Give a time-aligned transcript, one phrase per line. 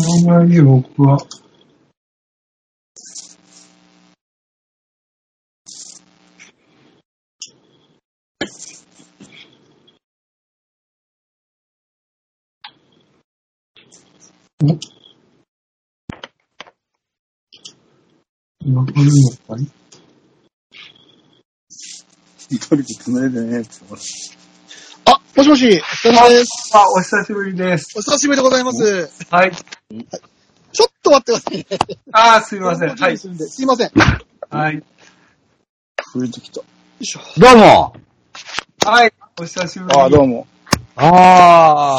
[0.00, 1.18] の場合に僕は、
[18.74, 19.06] わかる
[19.48, 19.66] のかい
[22.50, 23.94] 一人で繋いでね、つって
[25.04, 26.48] あ、もしもし、お疲れ様です。
[26.74, 27.98] あ、お久しぶりです。
[27.98, 29.10] お久しぶりでございます。
[29.30, 29.52] はい。
[29.88, 31.64] ちょっと待ってくださいね。
[32.12, 32.96] あー、すいません。
[32.96, 33.18] はい。
[33.18, 33.86] すいません。
[33.86, 33.92] よ
[34.50, 34.82] はい。
[36.12, 36.60] 増えてきた。
[37.00, 37.20] いしょ。
[37.38, 37.94] どうも。
[38.84, 39.12] はい。
[39.38, 39.96] お久しぶり。
[39.96, 40.46] ああ、どうも。
[40.96, 41.98] ああ。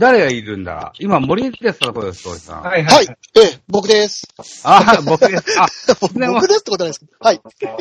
[0.00, 0.92] 誰がいるんだ？
[0.98, 2.62] 今、森ですかこれです、鳥さん。
[2.62, 3.08] はい、ははいい。。
[3.08, 3.12] え
[3.44, 4.26] え、僕です。
[4.64, 5.60] ああ、僕です。
[5.60, 5.66] あ、
[6.00, 7.72] 僕ね僕ですってことはないですけど。
[7.72, 7.80] はい。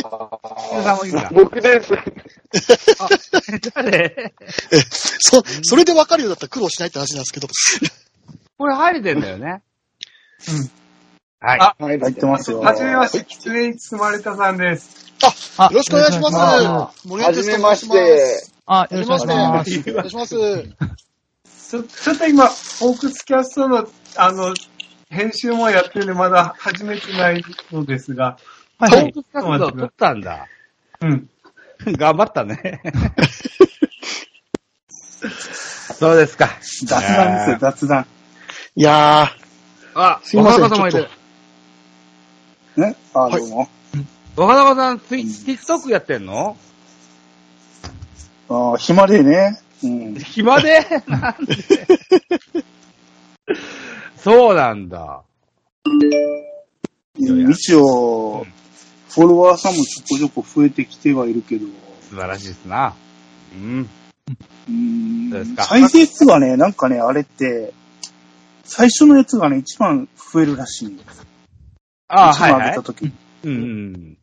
[0.72, 1.30] 皆さんもいるんだ。
[1.34, 1.94] 僕です。
[3.00, 3.08] あ、
[3.74, 4.34] 誰？
[4.72, 7.48] え、そ、それで分かるようだったら苦労しないって話なんですけど。
[8.58, 9.62] これ入れてんだよね。
[10.50, 10.72] うん。
[11.40, 11.60] はい。
[11.62, 12.60] あはい、入ってますよ。
[12.60, 15.08] はじめまして、狐に包まれたさんです。
[15.22, 16.38] よろしくお願いします。
[16.38, 18.44] あ森はじめまして。
[18.66, 19.34] あ、はじめまして。
[19.34, 20.36] よろしくお願いします。
[20.36, 21.09] お願いします。
[21.70, 24.56] ちょ、ちょっと今、ホークスキャストの、あの、
[25.12, 28.40] 編集もやってるんで、まだ始めてないのですが、
[28.80, 29.14] はいはい。
[29.14, 30.48] トーク活動取ったんだ。
[31.02, 31.30] うん。
[31.86, 32.82] 頑張ったね。
[35.22, 36.50] そうですか。
[36.86, 38.08] 雑談ですよ、雑談。
[38.76, 39.32] いや
[39.94, 41.08] あ、すいません若中さんもいる。
[42.78, 43.70] ねああ、はいどうも。
[44.36, 46.58] 若中さん、ツイ TikTok やってんの？
[48.50, 49.62] ああ、暇でね。
[49.84, 50.16] うん。
[50.16, 50.86] 暇で？
[51.08, 51.56] なんで？
[54.18, 55.24] そうなんだ。
[57.18, 58.46] 一応、
[59.10, 61.66] フォロワーさんもちょこちょこ増えてきてはいるけど、
[62.10, 62.94] 素晴らしいですな。
[63.54, 63.90] うん。
[64.68, 67.74] うん再生数がね、なんかね、あれって、
[68.64, 71.00] 最初のやつがね、一番増えるらしい。
[72.08, 72.84] ああ、一はいはい番上げた。
[72.84, 73.12] 時。
[73.46, 74.18] うんうん。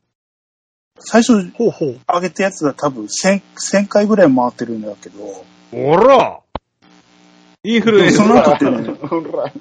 [0.99, 1.53] 最初ー。
[1.55, 1.99] ほうほう。
[2.09, 6.41] 上げたやつが多分1000、1000回ぐらい回ってるんだけど、おら
[7.65, 8.23] インフルエンザ。
[8.23, 9.53] その後ってね、ほら。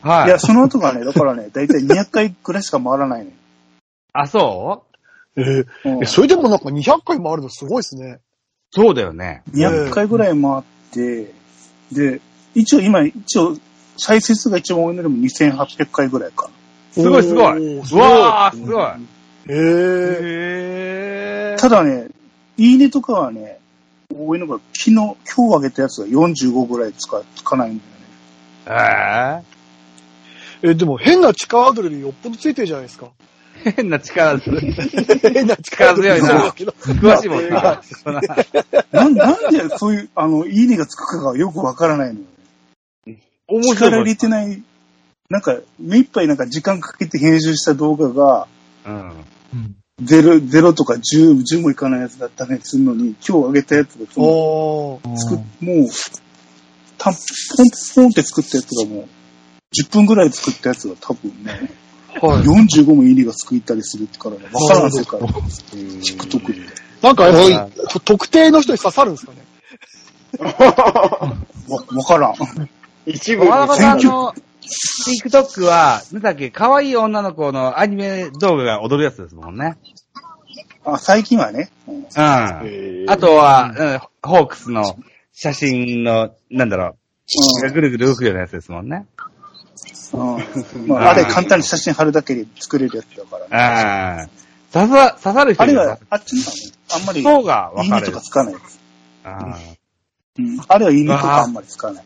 [0.00, 0.38] はいいや、。
[0.38, 3.32] その後がね、だからね、だいたい200回ぐらいしか回らないね。
[4.12, 4.84] あ、そ
[5.36, 5.40] う？
[5.40, 8.20] えーうんえ、それでもなんか200回もあるのすごいですね。
[8.70, 9.42] そうだよね。
[9.52, 11.32] 200回ぐらい回って、
[11.92, 12.20] で、
[12.54, 13.56] 一応今、一応、
[13.96, 16.50] 再生数が一番多いのでも2800回ぐらいか。
[16.92, 17.76] すごいすごい。
[17.78, 17.96] う。
[17.96, 18.86] わー、すごい。
[19.48, 21.58] えー。
[21.58, 22.08] ただね、
[22.56, 23.58] いいねとかはね、
[24.14, 27.80] 多いのが、昨日、今日上げたやつが45ぐらいつか、つかないん
[28.66, 28.80] だよ
[29.40, 29.44] ね。
[30.62, 33.08] ええ、でも変な力ドルよりよっぽどついてるじゃないですか。
[33.64, 34.50] ー、変な力ず
[35.30, 36.72] 変な力強いなだけど。
[36.72, 37.80] 詳しいもんな。
[38.92, 42.26] なんなんでそういう、あの、いいねがつくかがよくわからないのよ。
[43.48, 43.76] 面白い。
[43.76, 44.62] 力入れてない、
[45.30, 48.46] なんか、目いっぱいなんか時間かけて編集した動画が、
[48.86, 49.12] うん。
[50.02, 55.16] ゼロ、ゼロとか10、10もいかないやつだったりするのに、今日上げたやつがその、おー。
[55.16, 55.88] 作っ、もう、
[56.98, 57.16] たポン
[57.94, 59.08] ポンって作ったやつがもう、
[59.74, 61.70] 10分ぐらい作ったやつが多分ね、
[62.20, 62.42] はい。
[62.42, 65.20] 45もいいねがつくいたりするからね、わからん世界。
[65.20, 66.54] TikTok って。
[67.02, 69.38] なんか、あの、と特定の人に刺さるんですかね？
[71.68, 72.34] わ、わからん。
[73.06, 79.78] 一部小中さんの TikTok は、なんだっけ、可愛い女の子のアニメ動画が踊るやつですもんね。
[80.84, 81.70] あ、最近はね。
[81.86, 83.10] うんうん。
[83.10, 84.98] あとは、うん、ホークスの
[85.32, 86.96] 写真の、なんだろ
[87.60, 89.06] う、がぐるぐる動くようなやつですもんね。
[90.12, 93.56] うんまあ、あれ簡単に写真貼るだけで作れるやつだからね。
[93.56, 94.28] ああ。
[94.72, 96.42] 刺さ、刺さる人あれが、あっちの
[96.94, 98.78] あんまり、そうが分かれるかつかないやつ。
[99.24, 99.76] あー
[100.38, 100.60] うん。
[100.66, 102.04] あれはいいねとかあんまりつかない。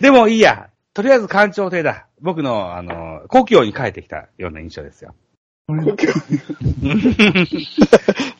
[0.00, 0.68] でもいいや。
[0.94, 2.06] とりあえず官庁亭だ。
[2.20, 5.14] 僕の、あの、故郷に帰ってきたような印象ですよ。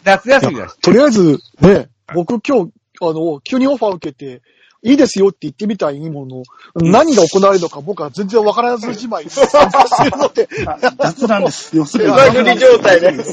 [0.05, 0.79] 夏休みだし。
[0.81, 4.43] とりあえず、ね、僕今日、あの、急にオファー受けて、
[4.85, 6.43] いいですよって言ってみたいもの、
[6.75, 11.76] 何が行われるのか僕は全然わからずじまい 参加してるので、あ雑談です。
[11.76, 12.59] 要するに。
[12.59, 13.09] 状態で。
[13.09, 13.29] いいんで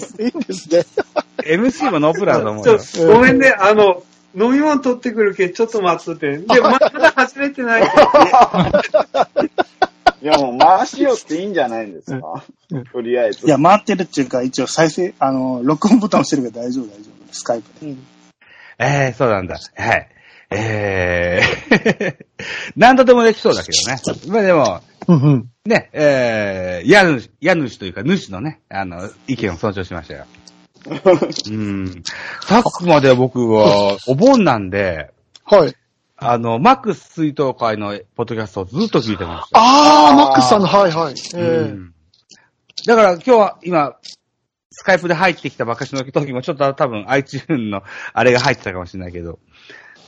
[0.54, 0.86] すね。
[1.44, 3.08] MC もノープランだと思う。
[3.08, 4.04] ごめんね、あの、
[4.36, 6.38] 飲み物取ってくるけ、ちょっと待っとって。
[6.40, 7.84] で、まだ始めてない。
[10.22, 12.44] いやもう回しようっていいんじゃないんですか？
[12.92, 13.46] とりあえず。
[13.48, 17.34] いや、回ってるっていうか、一応再生、あの、録音ボタン押してるから大丈夫、大丈夫。
[17.34, 17.94] スカイプで。
[18.80, 19.58] ええそうなんだ。
[19.76, 20.10] はい。
[20.52, 22.18] ええ
[22.76, 23.98] 何 とでもできそうだけどね。
[24.28, 25.50] まあでも、うんうん。
[25.66, 30.26] ね、えー、家主、家主というか主のね、あの、意見を尊重しましたよ。
[31.50, 32.04] うん。
[32.42, 35.12] さっきまで僕は、お盆なんで、
[35.46, 35.74] はい。
[36.18, 39.60] あの、マックス水筒会のポッドキャストをずっと聞いてました。
[39.60, 41.16] あー、マックスさんの、はいはい。
[41.36, 41.94] えうえん
[42.86, 43.96] だから今日は今、
[44.72, 47.84] スカイプで入ってきたばっかしの時もちょっと多分 iTune の
[48.14, 49.40] あれが入ってたかもしれないけど、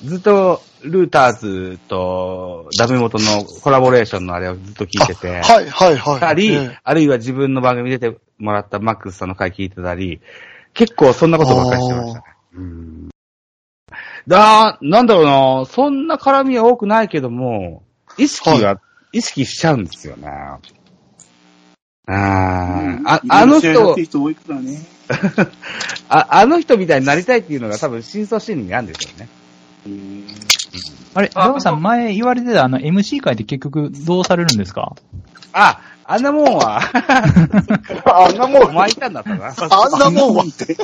[0.03, 6.19] ずっとルーターズとダメ元のコラボレーションのあれをずっと聞いてて、はいはいはい。
[6.19, 10.21] たり、ええあるいは自分の番組に出てもらったマックスさんの回聞いてたり、
[10.73, 12.23] 結構そんなことばっかりしてましたね。
[12.55, 13.09] うん
[14.27, 15.25] だなんだろう
[15.61, 17.81] な、そんな絡みは多くないけども、
[18.17, 18.79] 意識は、
[19.11, 20.27] 意識しちゃうんですよね。
[20.27, 24.79] あーあ、あの人いろいろやって、る人多いからね。
[26.09, 29.27] ああの人みたいになりたいっていうのが多分深層心理にあるんですよね。
[31.13, 34.95] あれ、ジあョブさん前言われてたあの MC 会って結局どうされるんですか？
[35.53, 36.81] あ、あんなもんは、
[38.05, 39.53] あんなもお前いたんだったな。
[39.57, 40.43] あんなもんは。
[40.43, 40.77] って。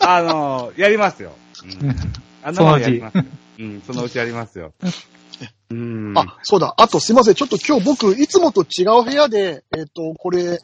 [0.00, 1.32] あの、やりますよ。
[1.62, 1.96] うん、
[2.42, 3.24] あんなもんやりますよ。
[3.58, 4.72] うん、そのうちやりますよ。
[5.70, 6.12] うん。
[6.16, 6.74] あ、そうだ。
[6.76, 7.34] あとすいません。
[7.34, 10.58] ちょっと今日僕、いつもと違う部屋で、えっ、と、これ、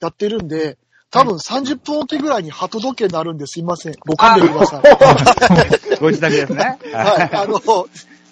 [0.00, 0.78] やってるんで、
[1.10, 3.94] 多分30分おきぐらいに鳩時計になるんですいません。
[4.06, 4.82] ご勘弁ください。
[6.00, 6.78] ご自宅ですね。
[6.92, 7.36] はい。
[7.36, 7.86] あの、いつも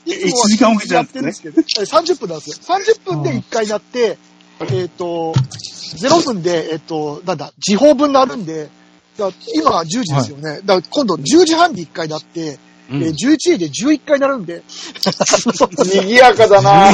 [0.05, 2.77] 1時間おきじゃなくてねやってるんですけど、はい30分なんですよ。
[2.77, 4.19] 30分で1回なって、
[4.61, 5.35] えっ、と、
[5.97, 8.69] 0分で、えっ、と、なんだ、時報分なるんで、
[9.19, 10.61] だ今10時ですよね。
[10.65, 12.59] だから今度10時半で1回なって、
[12.91, 14.63] うんえー11時で11回なるんで、
[15.85, 16.91] 賑やかだな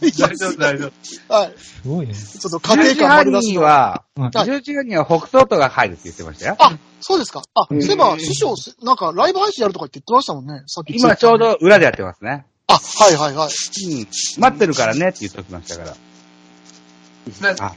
[0.00, 0.86] 大丈夫、大丈
[1.28, 1.34] 夫。
[1.34, 1.54] はい。
[1.56, 2.14] すごいね。
[2.14, 3.60] ちょっと家10庭時感丸出しの。
[3.60, 6.56] 半には、はい10時半には北東都が入るって言ってましたよ。
[6.60, 7.42] あ、そうですか。
[7.54, 10.62] あ、うんそういえば、師匠、なんかライブ配信やるとかって言ってましたもんね。
[10.66, 10.96] さっき。
[10.96, 11.38] 今ちょう。
[11.38, 12.46] ど裏でやってますね。
[12.70, 13.48] あ、はいはいはい。
[13.48, 14.06] うん。
[14.38, 15.96] 待ってるからねって言っておきましたから。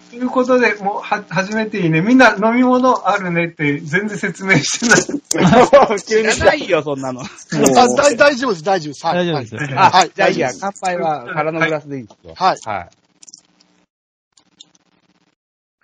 [0.10, 2.02] ということで、もう、は、始めていいね。
[2.02, 6.00] みんな飲み物あるねって全然説明してない。
[6.08, 7.22] 急にないよ、そんなの。
[7.22, 7.26] あ
[7.98, 9.06] 大大丈夫です、大丈夫です。
[9.06, 9.18] はい。
[9.18, 12.34] 大丈夫ですはいあ、はいじゃあいいや大丈夫、乾杯は空のグラスでいいですよ。
[12.36, 12.90] はいはい。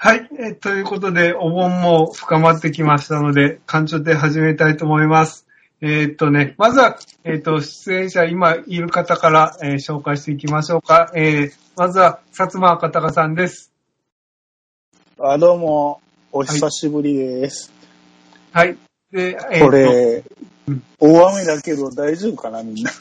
[0.01, 0.29] はい。
[0.39, 5.45] えということで、お盆も深まってきましたので、館長で始めたいと思います。
[5.81, 11.11] えーっとね、まずは、えーっと、出演者、今いる方から、えー紹介していきましょうか。
[11.15, 13.71] えー、まずは、薩摩赤高さんです。
[15.19, 16.01] あ、どうも、
[16.33, 17.71] お久しぶりです。
[18.51, 18.77] はい。
[19.11, 20.23] で、えーっとこれ
[20.67, 22.91] うん、大雨だけど大丈夫かな、みんな。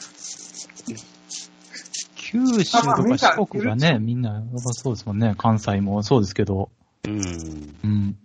[2.15, 5.35] 九州とか四国がね、みんな、やっぱそうですもんね。
[5.37, 6.69] 関西もそうですけど。
[7.05, 7.75] うん。
[7.83, 8.17] うん。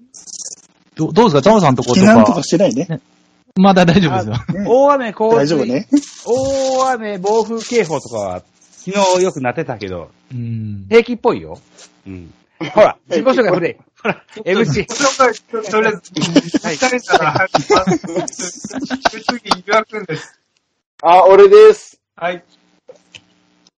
[0.94, 2.00] どどうですか、タモさんとことか？
[2.00, 2.42] 避難とか。
[2.42, 3.00] してないね。
[3.56, 4.60] まだ大丈夫ですよ。
[4.60, 4.66] ね。
[4.68, 5.88] 大雨、洪水、大丈夫ね。
[6.26, 8.42] 大雨、暴風警報とかは、
[8.84, 10.86] 昨日よくなってたけど、うん。
[10.88, 11.60] 平気っぽいよ。
[12.06, 12.34] うん。
[12.58, 13.76] ほら、 自己紹介古い。
[14.02, 14.86] ほら、MC。
[14.86, 17.48] 紹介ととりあえず、二人から。
[19.08, 20.40] 次、岩くんです。
[21.02, 22.00] あ、俺です。
[22.16, 22.42] はい。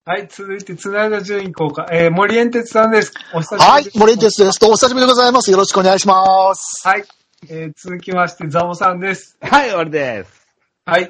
[0.07, 0.59] はい、続い。
[0.59, 1.11] て、つない。
[1.11, 1.89] だ順位行こうか。
[1.91, 3.13] えー、森エンテツさんです。
[3.33, 3.71] お久しぶりです。
[3.71, 4.59] はい、森テスです。
[4.65, 5.33] お久しぶりでござい。
[5.33, 5.51] ます。
[5.51, 5.99] よろしくお願い。
[5.99, 6.87] します。
[6.87, 7.05] はい。
[7.51, 9.37] えー、続きまして、ザボさんです。
[9.41, 10.47] はい、終わりです。
[10.87, 11.09] はい。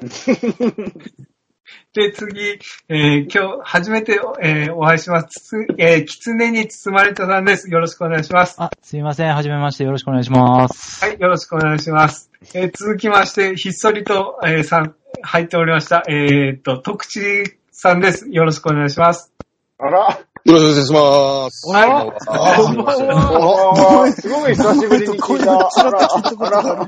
[1.93, 2.59] で、次、
[2.89, 5.39] えー、今日、初めて、えー、お会いします。
[5.39, 7.69] つつえー、狐に包まれたさんです。
[7.71, 8.55] よろしくお願いします。
[8.59, 9.33] あ、すみません。
[9.33, 9.85] はじめまして。
[9.85, 11.05] よろしくお願いします。
[11.05, 12.29] はい、よろしくお願いします。
[12.53, 16.03] えー、続きまして、ひっそりと、えー、さん、入っておりました。
[16.07, 18.29] えー、っと、徳地さんです。
[18.29, 19.33] よろしくお願いします。
[19.77, 20.19] あら。
[20.45, 21.67] よろしくお願いします。
[21.67, 21.91] はい。
[22.27, 25.53] あすごい久しぶりに聞いた。
[25.53, 25.57] あ
[25.91, 26.09] ら、あ
[26.49, 26.87] ら。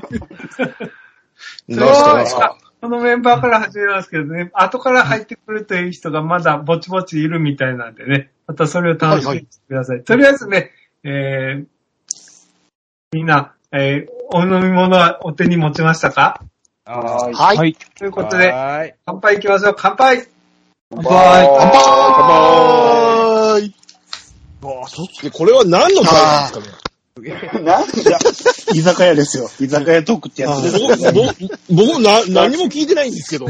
[1.68, 10.04] それはこのメンバーから始めますけどね、後から入ってくるという人がまだぼちぼちいるみたいなんでね、またそれを楽しみにしてください。
[10.04, 10.70] とりあえずね、
[11.02, 11.66] えー、
[13.12, 16.40] みんな、えー、お飲み物はお手に持ちましたか？
[16.84, 17.34] はい。
[17.34, 17.56] はい。
[17.56, 17.74] はい。
[17.74, 18.94] ということで。
[19.04, 19.74] 乾杯いきましょう。
[19.76, 20.28] 乾杯
[20.90, 21.46] 乾杯。
[24.60, 27.60] 乾杯でこれは何のタイプですかね？
[27.64, 29.50] なん居酒屋ですよ。
[29.60, 30.78] 居酒屋トークってやつです。
[31.12, 31.34] 僕、
[31.68, 33.46] 僕な、何も聞いてないんですけど。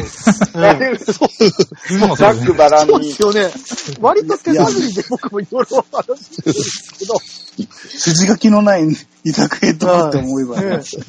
[2.16, 3.90] ざっくばらんにそうです。
[3.90, 4.00] よね。
[4.00, 8.84] 割と手探りで僕もいろいろ話してるんですけど、筋書きのない
[9.24, 11.02] 居酒屋トークって思えば筋書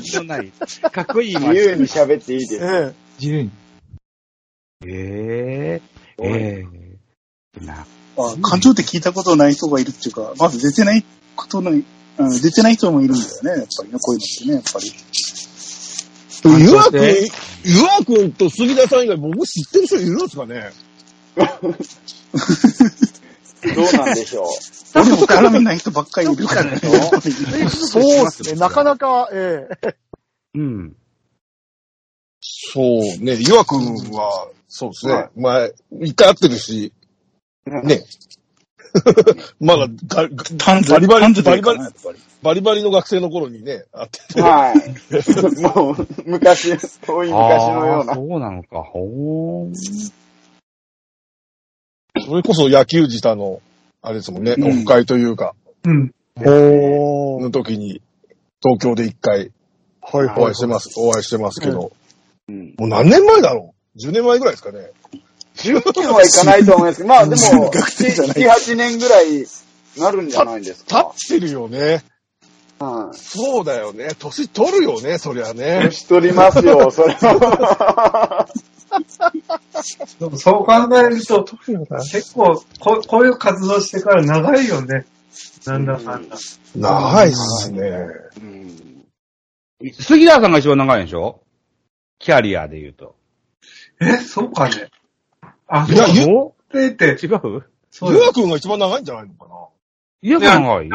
[0.00, 0.52] きのない。
[0.92, 2.56] かっこいい自由に喋っていいです。
[2.56, 3.50] ええ自由に。
[4.86, 5.80] え
[6.18, 6.66] ええ
[7.60, 7.86] えな。
[8.16, 11.84] あ感情って聞いたことない人がいるっていうか、まず出てないことの、うん、
[12.40, 14.92] 出てない人もいるんだよね、やっぱりね、こういうのってね、やっぱり。
[16.46, 17.04] ゆわくん、
[17.64, 20.70] ゆわくんと杉田さん以外僕知ってる人いるんですかね？
[23.74, 24.44] どうなんでしょう。
[24.94, 26.76] 俺も絡めない人ばっかりいるからね。
[26.78, 26.88] そ
[27.98, 28.52] うで すね。
[28.60, 29.94] なかなか、ええ
[30.54, 30.96] うん。
[32.40, 35.28] そうね、岩くんは、そうですね。
[35.36, 36.92] 前、一回会ってるし、
[37.64, 38.02] ね。
[39.60, 40.26] まだバ
[40.98, 41.80] リバリバリバリ。
[42.42, 44.42] バリバリの学生の頃にね、会ってて。
[44.42, 45.62] はい。
[45.62, 48.14] もう、昔、遠い昔のような。
[48.14, 48.82] そうなのか。
[48.82, 50.10] ほー。
[52.26, 53.62] それこそ野球自体の、
[54.02, 55.54] あれですもんね、うんオフ会というか、
[55.84, 56.12] うん。
[56.38, 57.42] おー。
[57.44, 58.02] の時に、
[58.60, 59.52] 東京で一回、
[60.02, 61.92] はいお会いしてます、お会いしてますけど、
[62.48, 64.90] うんもう何年前だろう ?10 年前ぐらいですかね。
[65.56, 69.46] 10年はいかないと思いますけど、まあでも、学生じゃない7、8年ぐらい
[69.98, 71.14] なるんじゃないです立っか。
[71.28, 72.02] てるよね。
[72.80, 73.16] はい。
[73.16, 74.08] そうだよね。
[74.18, 75.80] 年取るよね、そりゃね。
[75.84, 78.48] 年取りますよ、 それは。
[80.18, 85.04] でもそう考えると、結構こ、こういう活動してから長いよね。
[85.66, 86.36] なんだかんだ。
[86.76, 87.80] 長いっすね。
[88.38, 89.04] うん
[90.00, 91.40] 杉田さんが一番長いんでしょ？
[92.18, 93.16] キャリアで言うと。
[94.04, 94.90] え、そうかね。
[95.66, 97.64] あ、いやゆそうってって、違う？
[97.90, 98.18] そうよ。
[98.18, 99.54] ゆうやくんが一番長いんじゃないのかな？
[100.22, 100.88] いや、長い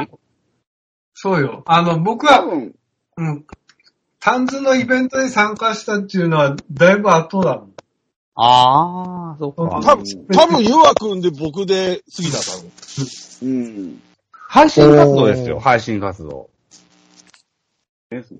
[1.14, 1.64] そうよ。
[1.66, 2.76] あの、僕は、多分、
[3.18, 3.46] うん、
[4.20, 7.74] タンズのイベントに参加したっていうのは、だいぶ後だもん。
[8.36, 9.82] ああ、そうか。
[9.84, 13.48] 多分、多分ゆうやくんで僕で杉田さん。
[13.48, 14.02] うん。
[14.32, 16.50] 配信活動ですよ、配信活動。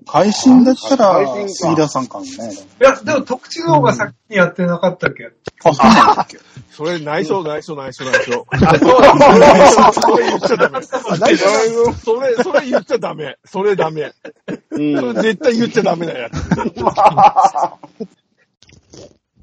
[0.04, 2.30] 配信だったら杉田さんかもね。
[2.30, 5.26] いや、でも特知の方が先にやってなかったっけ、
[5.64, 6.38] あ、そうなんだっけ
[6.72, 8.46] それ内緒内緒内緒内緒。
[9.92, 10.82] それ言っちゃダメ。
[10.82, 13.38] それ、それ言っちゃダメ。
[13.44, 14.12] それダメ。
[14.70, 16.34] うんそれ絶対言っちゃダメなやつ。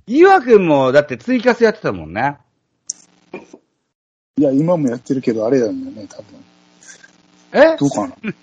[0.07, 2.37] 岩くんも、だってツイキャスやってたもんね。
[4.37, 6.25] いや、今もやってるけど、あれなんだよね、多分。
[7.53, 7.77] え？
[7.77, 8.33] どうかな？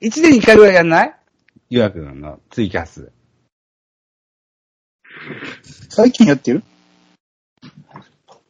[0.00, 1.14] 一年に一回ぐらいやんない？
[1.70, 3.10] 岩くんのツイキャス。
[5.88, 6.62] 最近やってる？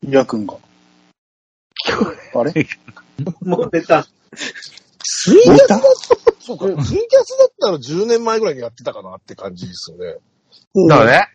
[0.02, 0.58] イヤくんが。
[2.34, 2.66] あれ？
[3.40, 4.06] もう出た。
[5.00, 5.80] ツイキャス出た？
[6.38, 10.16] そうか、ツイキャスだったら10年前ぐらいにやってたかなって感じですよね。
[10.88, 11.28] だね。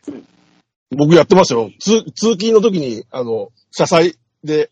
[0.96, 1.72] 僕やってましたよ。
[1.80, 4.70] 通、通勤の時に、あの、車載で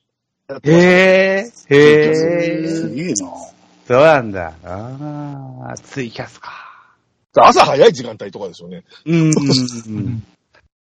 [0.48, 0.88] やってました。
[0.88, 0.92] へ
[1.40, 2.16] え、へえ。
[2.68, 3.51] すげえな
[3.88, 4.54] そうなんだ？
[4.64, 6.52] ああ、ツイキャスか。
[7.36, 8.84] 朝早い時間帯とかですよね。
[9.06, 9.30] うん。
[9.30, 10.24] うん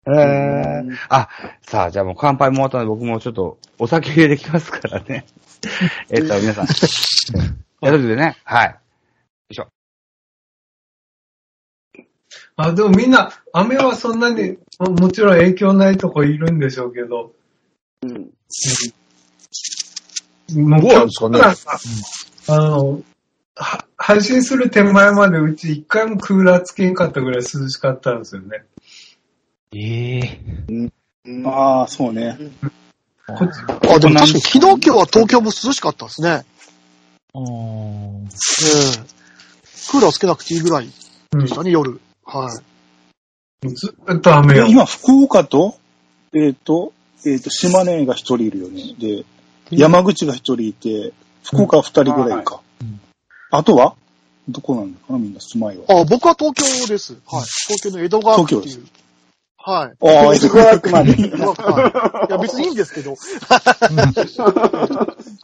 [0.09, 1.29] ええあ、
[1.61, 5.27] さあ、じゃあもう乾杯も終わったので僕もちょっとお酒入れてきますからね。
[6.09, 6.67] えっと、皆さん。
[7.87, 8.37] やるでね。
[8.45, 8.77] はい。
[12.57, 17.33] あ、でもみんな、雨はそんなに、ももちろん影響ないとこいるんでしょうけど、
[18.03, 18.31] うん
[20.53, 21.39] もうどうなんですかね
[22.51, 23.03] あの、
[23.55, 28.65] は配信する手前までうち一回もクーラーつけんかったぐらい涼しかったんですよね。
[29.73, 30.91] ええ
[31.45, 32.39] ああ、そうね。
[33.27, 33.61] こっち、
[33.93, 36.29] あ、でも確かに昨日今日は東京も涼しかったですね。
[36.31, 36.43] ああ。
[37.33, 37.45] え
[39.07, 39.21] え
[39.91, 40.89] クーラーつけなくていいぐらい
[41.33, 42.01] うんでしたね、夜。
[42.25, 42.49] は
[43.63, 43.69] い。
[43.69, 44.65] ずっと雨よ。
[44.67, 45.77] で今、福岡と、
[46.33, 46.93] えっ、と、
[47.27, 48.95] えっ、と、島根が一人いるよね。
[48.99, 49.25] で、
[49.71, 51.13] 山口が一人いて、
[51.45, 52.61] 福岡は二人ぐらいか。
[52.81, 53.01] うん
[53.53, 53.95] あとは？
[54.49, 55.85] どこなんだかなみんな住まいは。
[55.89, 57.15] あ、僕は東京です。
[57.27, 57.45] はい。
[57.69, 58.87] 東京の江戸川区って東いう。
[59.59, 59.93] はい。
[60.25, 61.11] ああ、すごくまで。
[61.19, 63.15] 江戸川区 はいいや、別にいいんですけど。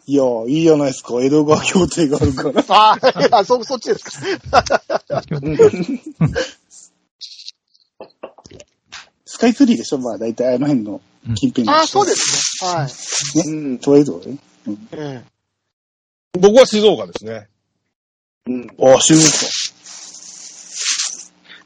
[0.07, 1.15] いや、いいじゃないですか。
[1.21, 2.65] 江戸川協定があるから。
[2.69, 2.97] あ
[3.33, 4.11] あ、そ、そっちですか。
[9.25, 9.99] スカイツリーでしょ？
[9.99, 11.01] まあ、大体あの辺の
[11.35, 12.71] 近辺ああ、そうでですね。
[12.71, 12.89] はい。
[12.89, 13.37] す。
[13.39, 13.45] ね。
[13.47, 13.79] うん。
[13.79, 14.37] とりあえずはね。
[14.93, 15.25] え
[16.39, 17.49] 僕は静岡ですね。
[18.47, 18.67] うん。
[18.81, 19.25] ああ、静で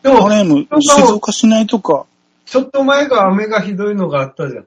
[0.03, 0.19] 岡。
[0.19, 2.07] あも、れ、もう静岡市内とか、
[2.47, 4.67] ちょっと前が雨がひどいのがあったじゃん。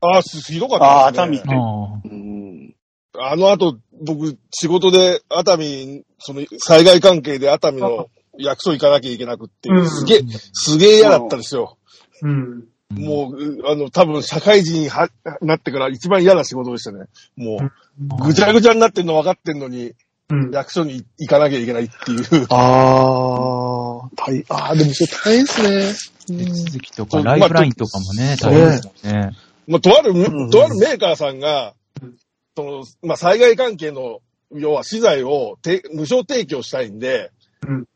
[0.00, 1.38] ああ、すひどかったですね。
[1.38, 2.00] ああ熱海ああ。
[2.04, 2.74] うん。
[3.20, 11.78] あの後、僕、仕事で熱海、その、災害関係で熱海の役所行かなきゃいけなくって、うんすげえ、すげえ嫌だったんですよ。
[12.22, 12.64] うん。
[12.90, 15.10] もう、うあの、多分、社会人は、
[15.42, 17.06] なってから一番嫌な仕事でしたね。
[17.36, 17.58] も
[18.00, 19.92] う、ぐちゃぐちゃになってんの分かってんのに、
[20.30, 20.50] うん。
[20.50, 22.46] 役所に行かなきゃいけないっていう。
[22.50, 26.44] ああ、大、ああ、でもそれ大変ですね。
[26.44, 29.36] 手続きとか、ライフラインとかもね、大変ですもんね。
[29.66, 32.16] まあ、とある、んとあるメーカーさんがうん、
[32.56, 34.20] その、まあ、災害関係の、
[34.52, 37.32] 要は資材をて無償提供したいんで、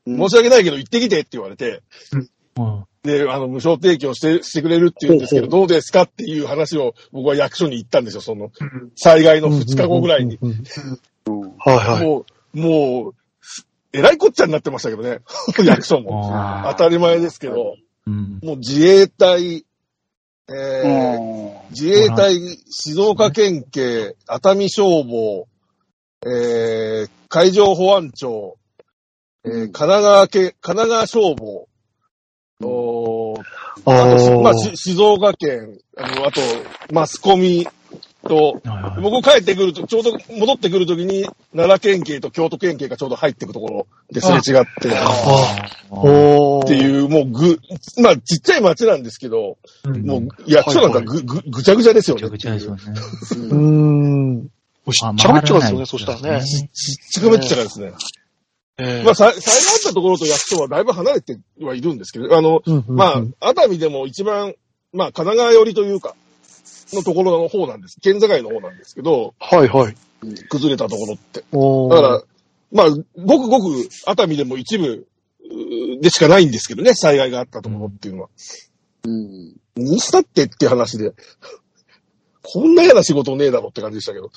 [0.06, 1.82] 申し訳ないけど行ってきてって言われて、
[2.56, 2.84] うん。
[3.02, 10.38] で、あの、無償提供して、してくれるって言うんですけど、どうですかっていう話を僕は役所に行ったんですよ、その、うん災害の2日後ぐらいに。
[11.58, 12.06] はいはい。
[12.06, 13.14] もう、もう、
[13.92, 15.20] えらいこっちゃになってましたけどね、
[15.64, 16.30] 役所も。
[16.32, 17.74] あ当たり前ですけど。
[18.06, 18.38] うん。
[18.42, 19.64] もう自衛隊、
[20.48, 22.38] えー自衛隊、
[22.70, 25.46] 静岡県警、熱海消防、
[26.26, 28.58] えー海上保安庁、
[29.44, 31.66] えー神奈川県、神奈川消防、
[33.84, 36.40] あと、まあ、し静岡県、あの、あと、
[36.92, 37.66] マスコミ
[38.22, 47.58] と、はいはい僕帰ってくると、ちょうど戻ってくるときに、奈良県警と京都県警がちょうど入ってくところですれ違って、っていう、もうぐ、
[48.00, 52.28] まあ、ちっちゃい町なんですけど、うんもう、役所なんかぐ、ぐ、ぐちゃぐちゃですよね。
[52.28, 53.50] ぐちゃぐちゃですよね。
[53.50, 53.56] うー
[54.44, 54.48] ん。
[54.90, 56.44] しっちゃかめっちゃかですよね、そしたらね。
[56.44, 56.68] ちっ
[57.10, 57.92] ちゃかめっちゃかですね。
[58.82, 64.54] ええまあ、さ、災害あったところと役所はだいぶ離れてはいるんですけど、あの、うんうんうんまあ、熱海でも一番、
[64.92, 66.14] まあ、神奈川寄りというか、
[66.92, 67.98] のところの方なんです。
[68.00, 69.94] 県境の方なんですけど、はいはい。
[70.48, 71.40] 崩れたところって。
[71.40, 72.22] だから、
[72.70, 72.90] まあ、
[73.24, 75.06] ごくごく熱海でも一部
[76.00, 78.28] でしかないんですけどね、災害があったところっていうのは。
[79.04, 79.54] うん。
[79.76, 81.12] にしたってって話で、
[82.42, 84.30] こんな嫌な仕事ねえだろって感じでしたけど。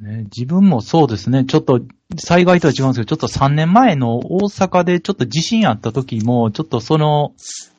[0.00, 1.44] ね、自分もそうですね。
[1.44, 1.80] ちょっと、
[2.16, 7.32] 災害とは違うんですけど、ちょっと3年前の大阪でちょっと地震あった時も、ちょっとその、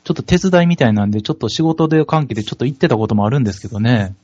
[0.03, 4.15] ちょっと手伝いみたいなんで、ちょっと仕事で関係でちょっと行ってたこともあるんですけどね。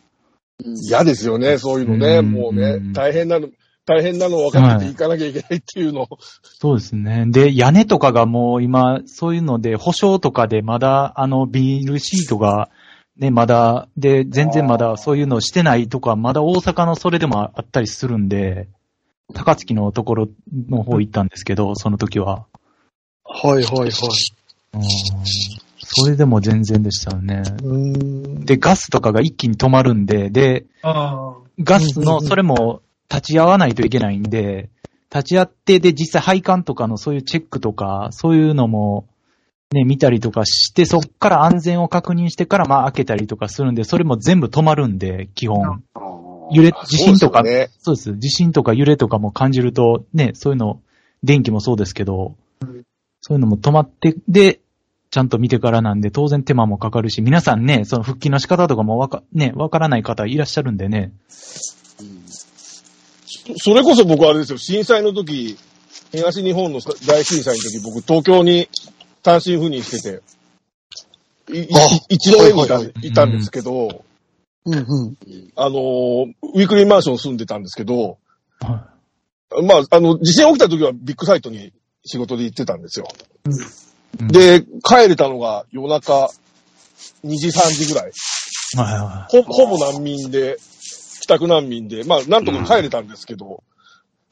[0.87, 2.17] 嫌ですよね、そういうのね。
[2.17, 3.47] うんもうねう、ん大変なの、
[3.85, 6.07] 大変なの分かってて行かなきゃいけないっていうの。
[6.41, 7.25] そうですね。
[7.27, 12.69] で、屋根とかがもう今、そういうので、保証とかでまだ、あの、ビニールシートが、
[13.17, 18.67] ね、まだ、で、全然まだそういうのしてないとか、まだ大阪のそれでもあったりするんで、
[19.33, 20.27] 高槻のところ
[20.69, 22.45] の方行ったんですけど、その時は。
[23.23, 23.89] はいはいはい。
[24.73, 24.81] うん
[25.87, 27.43] それでも全然でしたよね。
[28.43, 34.69] で、ガスとかが一気に止まるんで、で、あガスの、それも立ち会わないといけないんで、
[35.13, 39.05] 立ち会って、で、実際配管とかのそういうチェックとか、そういうのも、
[39.71, 45.83] ね、見たりとかして、そっから安全を確認してから、まあ開けたりとかするんで、それも全部止まるんで、基本。
[46.51, 48.17] 揺れ、地震とか、そうですよねそうです。
[48.19, 50.81] 地震とか揺れとかも感じると、ね、そういうの、
[51.23, 52.35] 電気もそうですけど、
[53.21, 54.59] そういうのも止まって、で、
[55.09, 61.11] ちゃんと見てからなんで、当然手間もかかるし、皆さんね、その復帰の仕方とかもわか、ね、わからない方いらっしゃるんでね。
[63.57, 65.57] それこそ僕あれですよ、震災の時、
[66.11, 68.69] 東日本の大震災の時、僕東京に
[69.25, 70.21] 単身赴任してて、
[72.09, 74.05] 一度目にいた,、はいたんですけど、
[74.65, 75.17] うんうん。
[75.55, 78.19] あのーウィークリーマンション住んでたんですけど、
[78.59, 78.87] は
[79.63, 81.73] まあ、あの、地震起きた時はビッグサイトに
[82.05, 83.07] 仕事で行ってたんですよ。
[83.45, 86.29] うんで、帰れたのが夜中
[87.25, 88.11] 2時3時ぐらい。
[88.11, 90.57] いはいはほほぼ難民で、
[91.21, 93.61] 帰宅難民で、まあ、なんとか帰れたんですけど、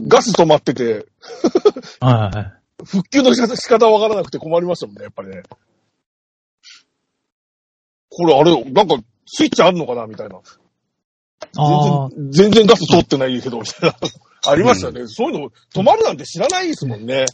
[0.02, 2.06] ガス止まってて、い。
[2.06, 2.63] はいはい。
[2.84, 5.44] 復旧の仕方仕方わからなくて困りましたもんね、やっぱりね。
[8.10, 10.36] これあれ、なんか、スイッチあるのかなみたいな。
[11.58, 13.96] ああ、全然、全然ガス通ってないけど、みたいな。
[14.46, 17.26] ありましたね、そういうの、止まるなんて知らないですもんね。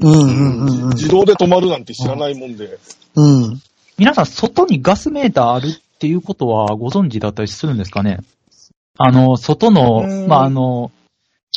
[0.00, 0.88] うんうんうんうん。
[0.90, 2.78] 自動で止まるなんて知らないもんで。
[3.16, 3.60] うん。
[3.96, 8.18] 皆さん外にガスメーターあるっていうことはご存知だったりするんですかね？
[8.96, 10.92] あの、外のう、んまあ、あの、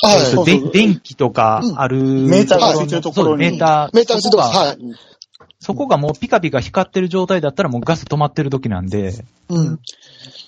[0.03, 4.51] はい電気とかある、メーターがついてるところにメーター、メーターがついてます。
[4.51, 4.77] そこがはい。
[5.59, 9.13] そこがもうピカピカ光ってる状態だったらもうガス止まってる時なんで、
[9.49, 9.79] うん。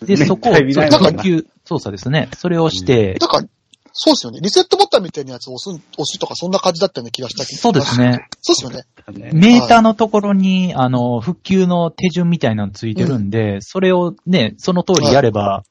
[0.01, 2.29] で、そこを、緊急操作ですね。
[2.35, 3.47] それをして、なんか、
[3.93, 4.39] そうですよね。
[4.41, 7.61] リセットボタンみたいなやつを押す、押すとかそんな感じだったような気がしたけど。
[7.61, 7.97] そうです。
[8.01, 8.27] ね。
[8.41, 9.29] そうですよね。
[9.33, 15.63] メーターのところに、あの、復旧の手順みたいなのついてるんで、それをね、その通りやれば、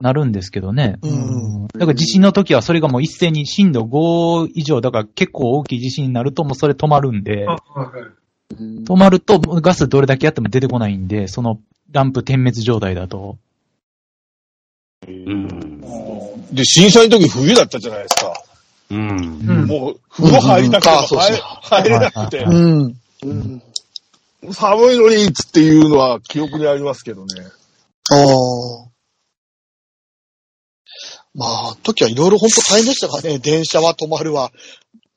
[0.00, 0.98] なるんですけどね。
[1.02, 7.52] うんだから地震の時はそれがもう一斉に震度5以上、だから結構大きい地震になるともうそれ止まるんで、あ。
[7.52, 8.10] はいはい
[8.54, 13.38] 止まるとガスどれだけやっても出てこないんで、そのランプ点滅状態だと。
[15.06, 15.80] うん。
[16.52, 18.32] で、震災の時冬だったじゃないですか。
[18.90, 19.08] うん。
[19.08, 22.96] うんもう、風呂入りたくて入入れなくては、うん。
[23.24, 23.62] うん。
[24.52, 27.42] 寒いのに、つっていうのは記憶にありますけどね。
[28.10, 28.95] ああ。
[31.36, 33.38] まあ、時はいろいろ本当大変でしたからね。
[33.44, 34.50] 電車は止まるわ。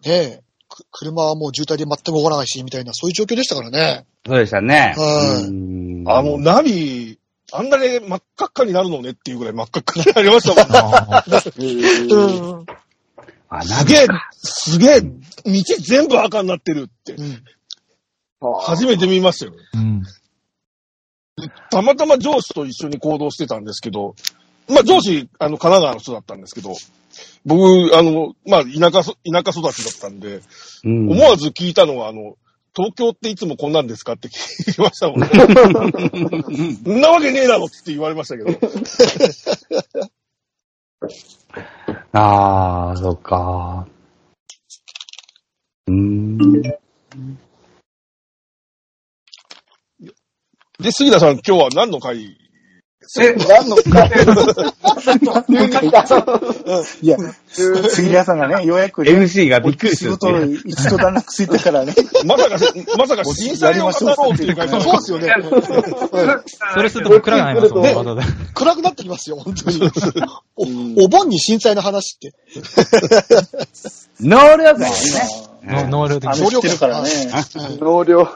[0.06, 0.42] ねえ。
[0.68, 4.06] く車はもう渋滞で全く動かないし、みたいな、そういう状況でしたからね。
[4.26, 4.94] そうでしたね。
[4.96, 7.18] はいうんあの、ナビ、
[7.52, 11.14] あんなに真っ赤っかになるのねっていうぐらい真っ赤っかになりましたもん。
[11.14, 11.24] あ、
[13.72, 15.12] すげえ、すげえ、道
[15.80, 17.44] 全部赤になってるって、うん。
[18.62, 19.54] 初めて見ましたよ。
[19.74, 20.04] うん。
[21.72, 24.16] たまたま上司と一緒に行動してたんですけど、
[24.70, 26.74] まあ上司、あの、神奈川の人だったんですけど、
[27.46, 30.42] 僕、あの、まあ田舎そ、田舎育ちだったんで、
[30.84, 32.36] うん思わず聞いたのは、あの、
[32.76, 35.28] 東京っていつもこんなんですかって聞きましたもんね。
[36.86, 38.52] そんなわけねえだろって言われましたけど。
[42.14, 43.88] ああ、そっか。
[45.88, 46.62] うーん。
[50.80, 52.38] で、杉田さん、今日は何の回
[53.18, 54.06] え、 何のか。
[57.02, 57.08] い？
[57.08, 57.18] や、
[57.90, 60.58] 杉谷さんがね、ようやくね、MC がびっくりす仕るっていう。
[60.58, 61.96] 事を一度段落ついてからね、
[62.26, 62.60] まさか、
[62.98, 65.34] まさか震災を語ろうっていう回そうですよね。
[66.76, 69.92] それすると暗くなりますもん、ね暗くなってきますよ、本当に。
[70.56, 72.34] おお盆に震災の話って。
[74.22, 74.92] 能力がね。
[75.64, 77.10] の能力的あの、知ってるからね。
[77.80, 78.28] 納涼。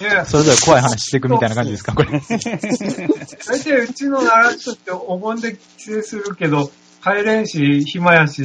[0.00, 2.08] いや、それぞれ怖い話していくみたいな感じですか、これ。
[2.10, 6.70] 大体うちの奈良人ってお盆で帰省するけど、
[7.02, 8.42] 帰れんし、暇やし、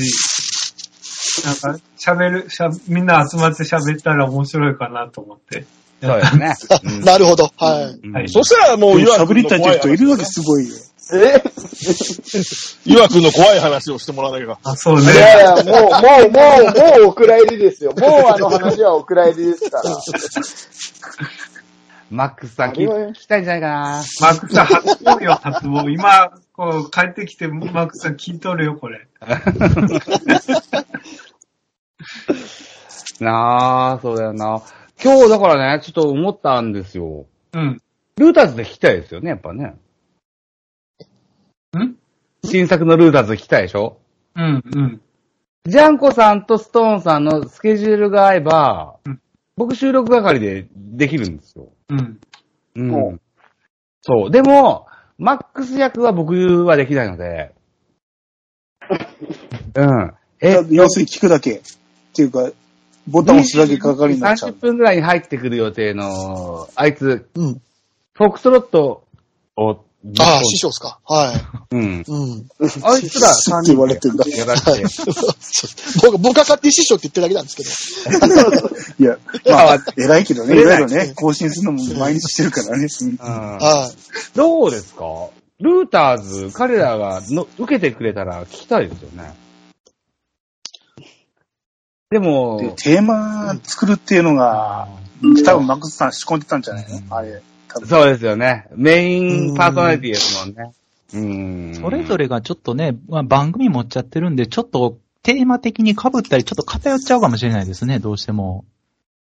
[1.45, 5.65] なんか喋る、しゃみんな集まって喋ったら面白いかなと思って。
[6.01, 6.53] そうですね。
[6.83, 7.51] う んなるほど。
[7.57, 8.07] はい。
[8.07, 10.33] うんはいそしたらもう、岩喋りたい君の怖い人いるわけ話。
[10.33, 10.75] すごいよ。
[11.13, 11.43] え
[12.85, 14.57] 岩君の怖い話をしてもらわなきゃ。
[14.63, 15.13] あ、そういね。
[15.13, 17.93] やいや、もう、もう、もう、もうお蔵入りですよ。
[17.93, 19.83] もうあの話はお蔵入りですから。
[22.09, 24.03] マックスさん聞聞きたいんじゃないかな。
[24.21, 25.89] マークさん初望よ、初望。
[25.89, 29.07] 今、こう、帰ってきて、マークさん聞いとるよ、これ。
[33.19, 34.61] なあ、そうだよな。
[35.03, 37.25] 今日だからね、ちょっと思ったんですよ。
[37.53, 37.81] うん。
[38.17, 39.75] ルーターズで聞きたいですよね、やっぱね。
[41.79, 41.95] ん？
[42.43, 43.97] 新作のルーターズ聞きたいでしょ？
[44.35, 45.01] うん、うん。
[45.65, 49.21] ジャンコさんとストーンさんのスケジュールが合えば、うん
[49.57, 51.69] 僕収録係でできるんですよ。
[51.87, 52.19] うん。
[52.75, 52.93] うん。
[52.93, 53.17] お
[54.01, 54.29] そう。
[54.29, 54.85] でも、
[55.17, 57.55] マックス役は僕はできないので。
[59.75, 60.13] うん。
[60.41, 61.51] え、要するに聞くだけ。
[61.55, 61.61] っ
[62.13, 62.51] ていうか、
[63.07, 64.53] ボタン押すだけ係になっちゃ30う。
[64.55, 67.61] 分ぐらいに入ってくる予定の、あいつ、うん。
[68.13, 69.05] フォックストロット
[69.55, 69.84] を、
[70.19, 70.99] ああ、師匠ですか。
[71.05, 71.75] はい。
[71.75, 72.03] うん。
[72.07, 72.49] うん。
[72.83, 76.01] あいつら師匠って言われてんだやらして。
[76.03, 77.55] 僕、僕が勝手に師匠って言ってるだけなんです
[78.05, 78.69] けど。
[78.99, 79.17] いや、
[79.49, 82.87] まあ、偉いけどね、いろいろね、更新するのも毎日してるからね。
[83.19, 84.37] はい。
[84.37, 85.03] どうですか？
[85.59, 89.33] ルーターズ、彼らがの受けてくれたら聞きたいですよね。
[92.11, 94.87] でも、でテーマ作るっていうのが、
[95.45, 97.15] 多分マックスさん仕込んでたんじゃないの？
[97.15, 97.41] あれ。
[97.83, 98.67] そうですよね。
[98.75, 100.71] メインパーソナリティですもんね。
[101.13, 101.75] うん。
[101.75, 108.65] それぞれがちょっとね、まあ、番組持っちゃってるんで、ちょっとテーマ的に被ったり、ちょっと偏っちゃうかもしれないですね、どうしても。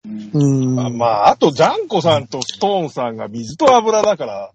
[0.04, 0.78] うん。
[0.78, 4.50] あまあ、あと、ジャンコさんとストーンさんが水と油だから、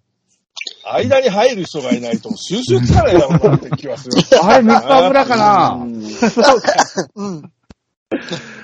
[0.91, 4.13] 間に入る人がいないと収集つかないだろうなって気はする。
[4.41, 5.71] あれ、水と油かな？
[5.73, 6.01] うん。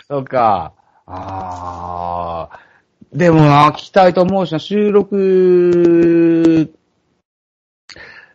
[0.07, 0.73] そうか。
[1.07, 2.64] ああ。
[3.15, 6.69] でもな、聞きたいと思うしな、収録、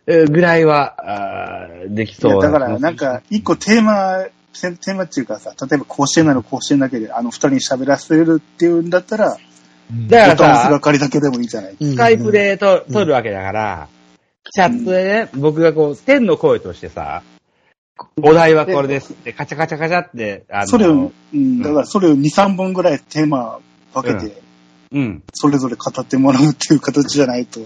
[0.05, 9.37] ぐらいは、あできそうだから、なんか、一個テーマ、テーマっていうかさ、例えば甲子園なの甲子園だけで、あの二人に喋らせるっていうんだったら、だボ
[10.09, 11.75] タン押すからさ、係だけでもいいじゃない。
[11.79, 13.87] スカイプでと撮るわけだから、
[14.51, 17.21] チャットでね、僕がこう、天の声としてさ、
[18.21, 19.13] お題はこれです。
[19.13, 23.59] って、カチャカチャカチャって、あの、それを、うん、だからそれを2、3本ぐらいテーマ
[23.93, 24.41] 分けて、
[24.91, 25.23] うん。
[25.33, 27.61] それぞれ語ってもらうっていう形じゃないと、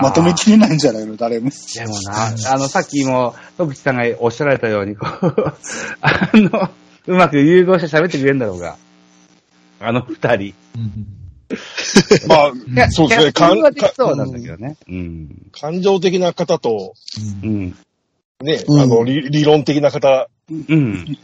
[0.00, 1.50] まとめきれないんじゃないの、誰も。
[1.74, 5.34] でもな、あの、さっきも、徳地さんがおっしゃられたように、こう、
[6.00, 6.70] あの、
[7.06, 8.76] うまく融合して喋ってくれるんだろうが。
[9.80, 10.54] あの二人。
[10.76, 11.20] うん
[12.28, 12.52] ま
[12.84, 13.32] あ、そうですね。
[13.32, 14.76] 感できそうなんだけどね。
[14.88, 15.50] うん。
[15.50, 16.94] 感情的な方と、
[17.42, 17.76] うん。
[18.42, 21.18] ね、うんあの理、理論的な方うん。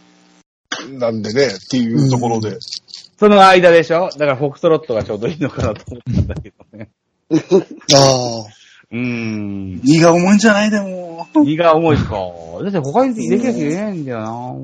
[0.98, 2.58] なんでね、っていうところで。
[3.18, 4.10] その間でしょ？
[4.10, 6.90] だから、フォックストロットがちょうどいいのかなと思ったんだけどね。
[7.32, 7.36] あ
[7.96, 8.44] あ。
[8.92, 9.80] うん。
[9.82, 10.70] 荷が重いんじゃない？
[10.70, 11.26] でも。
[11.34, 12.16] 荷が重いか。
[12.62, 14.54] だって他にできなきゃいけないんだよな。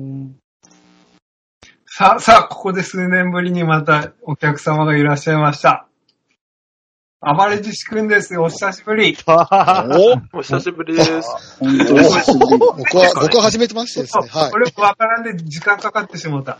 [1.87, 5.87] さあ、さあ、ここで数年ぶりにまたお客様がいらっしゃいました。
[7.21, 9.15] 暴れじしくんですよ、お久しぶり。
[9.27, 11.57] おお久しぶりです。
[11.59, 12.57] 本当に久しぶり。
[12.59, 14.27] 僕は、僕は初めてましてですね。
[14.29, 14.51] はい。
[14.53, 16.59] 俺もわからんで時間かかってしもうた。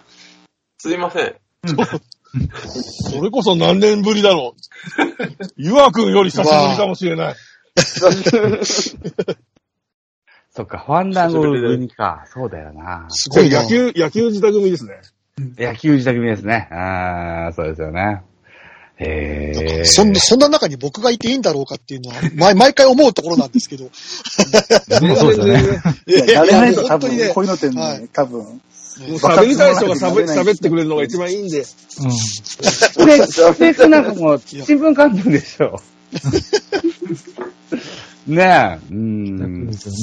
[0.78, 1.36] すいません。
[3.12, 4.62] それこそ何年ぶりだろう。
[5.56, 7.36] ゆわくんより久しぶりかもしれない。
[10.56, 12.26] そっか、ファンダンゴ組か。
[12.32, 13.06] そうだよな。
[13.10, 13.64] すごいな。
[13.64, 15.02] 野球、野球自宅組ですね。
[15.58, 16.68] 野球自宅組ですね。
[16.72, 18.22] ああ、そうですよね。
[18.98, 19.86] へえ。
[19.86, 23.90] そんな、そんな中に僕がいていいんだろうかっていうのは、 毎毎回思うところなんですけど。
[23.92, 25.64] そうですよね。
[26.08, 28.62] いや、やれないと多分本当にね、こういうのってはいね、多分、
[29.00, 31.60] もう喋りたい人が喋喋ってくれるのが一番いいんで。
[31.60, 31.66] うん。
[31.66, 31.78] ス
[32.58, 32.64] ペ
[33.26, 35.82] スペースなんかもう、新聞関係でしょ。
[38.28, 38.94] ねえ。
[38.94, 39.68] うん。
[39.68, 40.00] ですよね。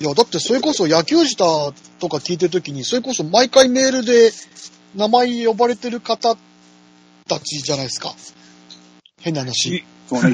[0.00, 4.32] いや、だってそれこそ野球自体とか聞いてるときに、それこそ毎回メールで
[4.94, 6.36] 名前呼ばれてる方
[7.28, 8.14] たちじゃないですか。
[9.20, 9.84] 変な話。
[10.08, 10.30] そうね。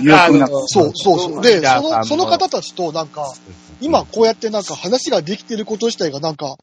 [0.67, 1.43] そうそうそう。
[1.43, 3.33] で、その、その方たちとなんか、
[3.81, 6.57] 今こうやってなんか話ができてること自体がなんか、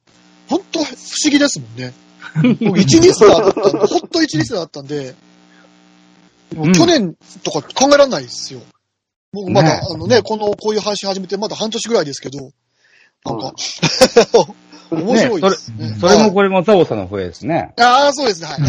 [0.50, 0.96] 本当不思
[1.32, 1.94] 議ですもんね。
[2.62, 5.16] 僕一リスナーだったんで、 本当一リスナーだったんで、
[6.56, 8.62] もう去年とか考えられないですよ。
[9.32, 12.52] 僕まだ、ねあのね、この、こういう配信始めてまだ半年ぐらいですけど、
[13.26, 13.54] なんか、
[14.92, 15.96] 面白いですね。
[16.00, 17.74] それもこれもザボさんの声ですね。
[17.78, 18.60] ああ、そうですね、はい。
[18.60, 18.64] い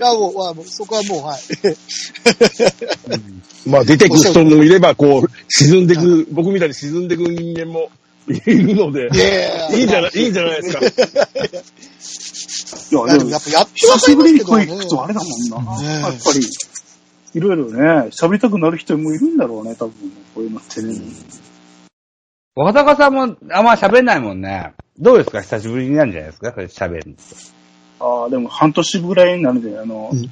[0.00, 1.40] や、もう、まあもうそこはもう、はい。
[3.64, 7.88] まあ出てく人もいれば、こう、沈んでく、僕みたいに沈んでく人間も
[8.28, 10.80] いるので、いやいいんじゃない、いいんじゃないですか。
[10.80, 10.84] い
[12.94, 15.26] や、いや、ででももやっぱやって久しぶりに声聞くとあれだも
[15.62, 15.80] んな。
[15.80, 16.40] ねやっぱり、
[17.34, 17.80] いろいろね、
[18.10, 19.92] 喋りたくなる人もいるんだろうね、多分。
[20.34, 20.94] こういうのってね。
[22.54, 23.26] 若坂さんもあ
[23.62, 24.74] んま喋んないもんね。
[24.98, 25.40] どうですか？
[25.40, 26.52] 久しぶりになるんじゃないですか？
[26.52, 27.16] これ喋るの。
[28.00, 30.30] ああ、でも半年ぐらいになるんで、あの、うん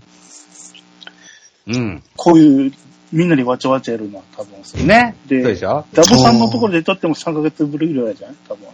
[1.67, 2.03] うん。
[2.17, 2.73] こういう、
[3.13, 4.85] みんなでわちゃわちゃやるのは多分そう。
[4.87, 5.17] ね。
[5.27, 5.85] でそうでしょ？
[5.93, 8.73] ダボさんのところで撮っても3ヶ月ぶりぐらいじゃない多分あ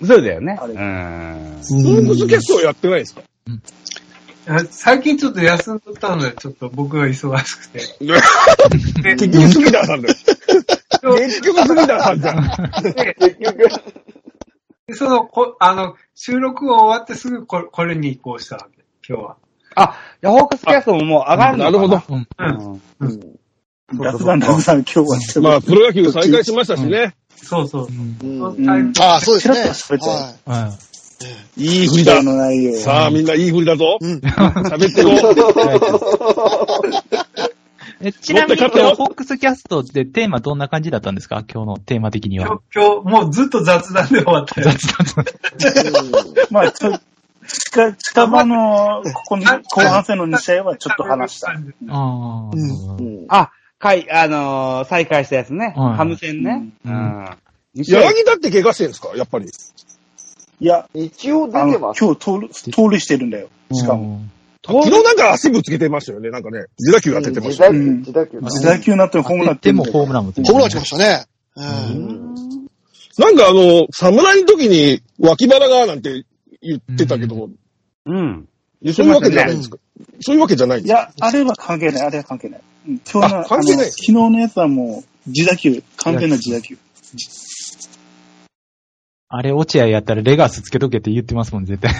[0.00, 0.06] の。
[0.06, 0.58] そうだよね。
[0.60, 0.78] あれうん。
[1.62, 3.22] フォークスキャストはやってないですか？
[4.50, 7.80] あ最近ちょっと休んどったので、ちょっと僕が忙しくて。
[9.16, 10.14] 結局杉田さんだよ。
[11.18, 12.50] 結局杉田さんじゃん。
[12.82, 13.16] で
[14.86, 19.36] でその、こあの、収録が終わってすぐここれに移行したわけ、今日は。
[19.74, 21.70] あ、いやホークスキャストももう上がるのかな？
[21.70, 22.02] るほど。
[22.08, 22.26] うん。
[23.00, 23.38] うん。
[23.94, 27.14] 雑談雑談今日はしてまあ、プロ野球再開しましたしね。
[27.36, 27.88] そうそう。
[28.98, 29.48] ああ、そうです
[29.92, 29.98] ね。
[30.04, 30.06] は
[30.46, 30.74] いは
[31.56, 31.62] い。
[31.64, 32.22] いい振りだ。
[32.80, 33.96] さあ、みんないい振りだぞ。
[34.00, 34.18] うん。
[34.18, 35.10] 喋ってこ
[38.00, 41.42] えちなみに今日、持って勝ったよフォックスキャストってテーマどんな感じだったんですか？
[41.52, 42.60] 今日のテーマ的に今は。
[42.70, 44.68] 日、今日、もうずっと雑談で終わったよ。
[46.50, 46.92] まあ、ちょ
[47.48, 51.52] 近、近場の、ここに、後半戦の2試合はちょっと話した。
[51.88, 52.50] あ
[53.28, 55.72] あ、かい、あのー再開したやつね。
[55.76, 56.68] はいハム戦ね。
[56.84, 57.26] ううん。
[57.76, 59.16] 柳田って怪我してるんですか？
[59.16, 59.46] やっぱり。
[60.60, 62.04] いや、一応出あの、てます。
[62.04, 63.48] 今日盗塁、盗塁してるんだよ。
[63.72, 64.20] しかも。
[64.66, 66.30] 昨日なんか足ぶつけてましたよね。
[66.30, 67.72] なんかね、自打球当ててましたよ。
[67.72, 68.60] 自打球、うん自打球。
[68.60, 71.26] 自打球になってもホームランでもホームランも打ってホームラン打ちましたね。
[71.54, 72.34] うん。
[73.18, 76.24] なんかあの、侍の時に脇腹がなんて
[76.60, 77.50] 言ってたけど、
[78.06, 78.48] うん。
[78.92, 79.78] そういうわけじゃないんですか？
[80.20, 81.00] そういうわけじゃないんですか？
[81.00, 82.60] いや、あれは関係ない、あれは関係ない。
[82.88, 86.78] うん今日の、あ関係ない昨日のやつはもう、自打球、完全な自打球。
[89.30, 91.92] あれ、落合やったらレガスつけとけって言ってますもん、絶対。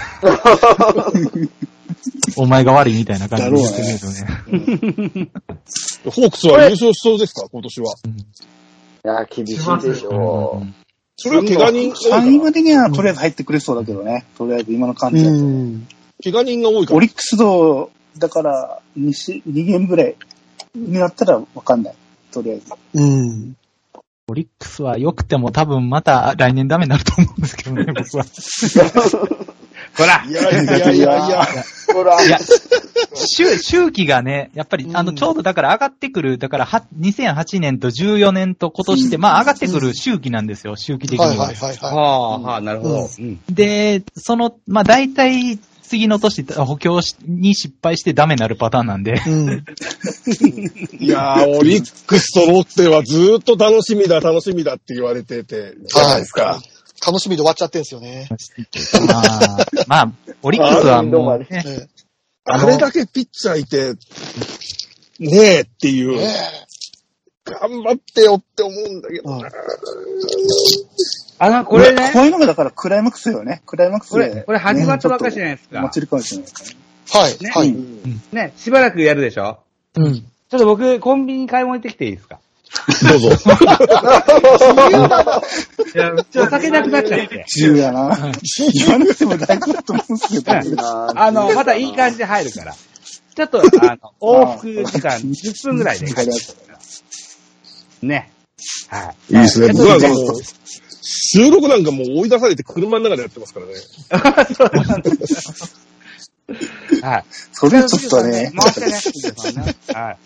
[2.36, 5.30] お前が悪いみたいな感じで言ってるけどね。
[6.04, 7.46] ホークスは優勝しそうですか？
[7.50, 7.94] 今年は。
[9.04, 10.74] いや、厳しいでしょうん
[11.20, 14.24] それは怪我人が多3位までにはとりあえず入ってくれそうだけどね。
[14.38, 15.36] とりあえず今の感じだと。
[16.22, 16.96] 怪我人が多いから。
[16.96, 20.16] オリックスと、だから2し、2ゲームぐらい
[20.74, 21.94] になったらわかんない。
[22.32, 22.72] とりあえず。
[22.94, 23.56] うん。
[24.30, 28.24] オリックスは良くても多分また来年ダメになると思うんですけどね、 僕は。
[29.96, 31.46] ほらいやいやいやいや。
[31.94, 32.38] ほら、いや、
[33.14, 41.46] 周、周期がね、やっぱり、あの、うんちょうどだから上がってくる、だからは、2008年と14年と今年で、まあ上がってくる周期なんですよ、周期的はいには。
[41.46, 43.08] はいはいははあ、はあ、なるほど。
[43.18, 43.40] うん。
[43.48, 49.16] で、その、まあ大体、次の年、補強しに失敗してダメになるパターンなんで。
[49.16, 49.30] い。
[49.30, 49.64] うん。
[51.00, 56.60] いやー、オリックスとロッテはずーっと楽しみだ、楽しみだって言われてて、じゃないですか。
[57.06, 58.28] 楽しみで終わっちゃってんすよね。
[59.06, 61.88] まあ、まあ、オリックスはもう、ね、ええ
[62.50, 63.92] あれだけピッチャーいて、
[65.18, 66.34] ねえっていう、ね
[67.44, 69.48] 頑張ってよって思うんだけどうんな。
[71.40, 73.62] あの、これねこ、ういうのがだからクライマックスよね。
[73.66, 75.82] クライマックスで、これ、これ始まったばっかりじゃないですかお。
[75.82, 76.76] 祭りかもしれないからね。
[77.10, 77.74] はい、ねはい。
[78.34, 79.58] ね、しばらくやるでしょ？
[79.96, 80.14] うん。
[80.14, 82.38] ちょっと僕、コンビニに買い物行ってきていいですか？
[83.08, 83.28] どうぞ。
[85.94, 87.44] いや、うちおは酒なくなっちゃって。
[87.54, 88.16] 自由やな。
[88.74, 90.52] 言わなくても大丈夫だと思うんですけど。
[90.52, 90.78] うん
[91.18, 92.74] あの、またいい感じで入るから。
[92.74, 96.06] ちょっと、あの、 往復時間10分ぐらいで。
[98.02, 98.30] ね。
[98.88, 99.34] はい。
[99.34, 99.68] いいですね。
[101.10, 103.72] 収録なんかもう追い出されて車の中でやってますからね。
[104.46, 105.76] とそうなんです
[107.02, 107.24] はい。
[107.52, 108.92] それはちょっとね、回してね。
[108.98, 110.18] 藤田さんねはい。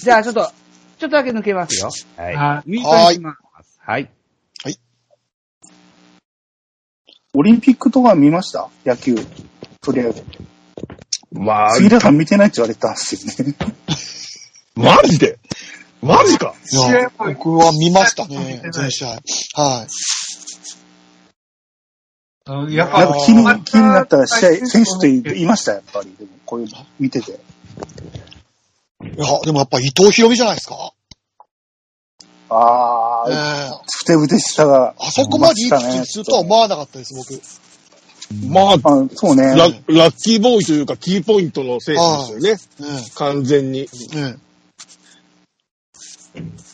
[0.00, 0.52] じゃあ、ちょっと、ちょっ
[0.98, 1.90] とだけ抜けますよ。
[2.16, 2.34] はい。
[2.34, 3.78] はミートにします。
[3.80, 4.10] はい。
[7.34, 8.68] オリンピックとか見ました？
[8.84, 9.14] 野球。
[9.82, 10.24] とりあえず。
[11.32, 13.54] まあ、杉田さん見てないって言われたんですよね。
[14.74, 15.38] マジで？
[16.02, 16.54] マジか？
[16.72, 19.08] いや、僕は見ましたね、全試合。
[19.08, 19.86] は
[22.46, 22.70] い。
[22.70, 22.74] い。
[22.74, 26.14] やっぱ気に気になった試合、選手っていました、やっぱり。
[26.18, 27.32] でも、こういうの見てて。
[27.32, 27.38] いや、
[29.44, 30.92] でもやっぱ伊藤博美じゃないですか？
[32.48, 34.94] あええー、ふてぶてしさが。
[34.98, 37.42] あそこまでいいピッチングするとは思わなかったです、僕。
[38.48, 38.78] まあ、あ
[39.14, 39.42] そうね。
[39.56, 42.96] ララッキーボーイというか、キーポイントの選手ですよね。
[42.98, 43.88] ね完全に。
[44.12, 44.36] え、ね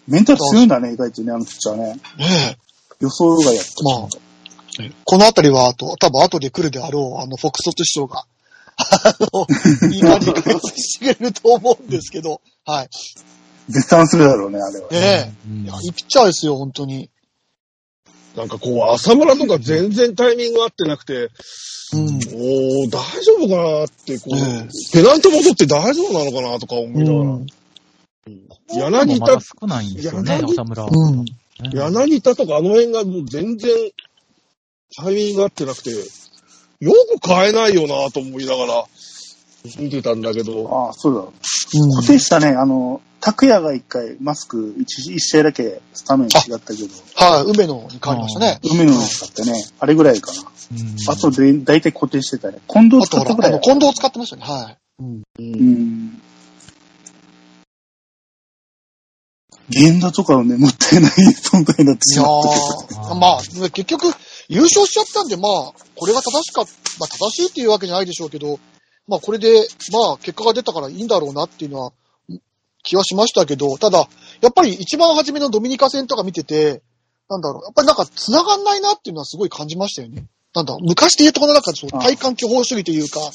[0.08, 1.96] メンタル強いんだね、意外とね、あのピッチャーね。
[2.18, 2.58] え、ね
[3.00, 3.70] 予想外やった。
[3.84, 4.32] まあ
[4.80, 4.90] え。
[5.04, 8.24] このあたりは、あと、多分後で来るであろう、あの、フォックストット師匠が、
[8.76, 9.46] あの、
[9.90, 12.88] いい感じに解説してくれると思うんですけど、はい。
[13.68, 14.88] 絶賛するだろうね、あれは。
[14.90, 15.64] えうんえ。
[15.64, 17.10] いや、いいピッチャーですよ、本当に。
[18.36, 21.28] なんかこう、浅村とか全然タイミング合ってなくて、
[21.94, 22.06] うん。
[22.06, 27.18] おー、大丈夫かなって、こう、えペナントも取って大丈夫なのかなとか思いながら。
[27.18, 27.46] うん。
[28.68, 30.84] 柳田少ないんですよね、柳浅村。
[30.84, 31.24] うん。
[31.72, 33.70] 柳田とかあの辺がもう全然
[34.96, 38.84] タイミング合ってなくて、よく変えないよなと思いながら
[39.78, 41.20] 見てたんだけど、ああ、そうだ。
[41.20, 41.32] うん
[41.94, 48.58] 固定したね、あの、拓也が一回マスク一一試合だけスタメン違ったけど、はい、梅野に変わりましたね。
[48.64, 50.40] 海の使ってね、あれぐらいかな。
[50.40, 50.46] うん
[51.08, 52.58] あとで、大体固定してたね。
[52.66, 53.60] 近藤使ったぐらいあの、。
[53.60, 54.42] 近藤を使ってましたね。
[54.42, 54.78] はい。
[55.00, 56.22] うん。
[59.74, 62.42] 源田とかはね、もったいない存在になってしまっ
[63.08, 64.06] たまあ、結局、
[64.48, 68.58] 優勝しちゃったんで、まあ、これが正しかった、まあ、正しいっていうわけじゃないでしょうけど、
[69.08, 69.48] まあ、これで、
[69.92, 71.92] まあ、結果が出たからいいんだろうなっていうのは、
[72.82, 74.08] 気はしましたけど、ただ、
[74.40, 76.82] やっぱり一番初めのドミニカ戦とか見てて、
[77.28, 80.26] なんだろう、やっぱりなんか繋がんないなっていうのはすごい感じましたよね。
[80.54, 83.32] なんだ昔で言うとこの中でそうあ体感巨峰主義というか、うん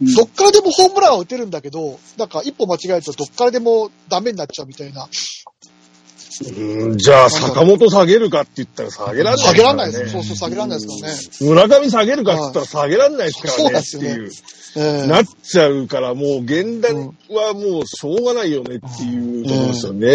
[0.00, 5.04] どっからでもホームランは打てるんだけど、なんか一歩間違えるとどっからでもダメになっちゃうみたいな。
[5.04, 10.12] うんじゃあ坂本下げるかって言ったら下げらんない、下げらんないです。
[10.12, 11.66] そうそう、下げらんないですからね。
[11.66, 14.98] 村上下げるかって言ったら下げらんないですからそうねってなんですよね。
[14.98, 16.94] ええなっちゃうから、もう源田
[17.34, 20.08] はもうしょうがないよねっていうところですよね。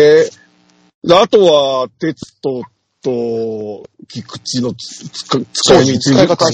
[1.03, 2.61] であとは、鉄と
[3.03, 6.45] と、菊池の使い道使い方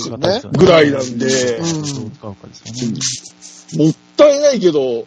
[0.51, 1.59] ぐらいなんで、
[3.75, 5.05] もったいないけど、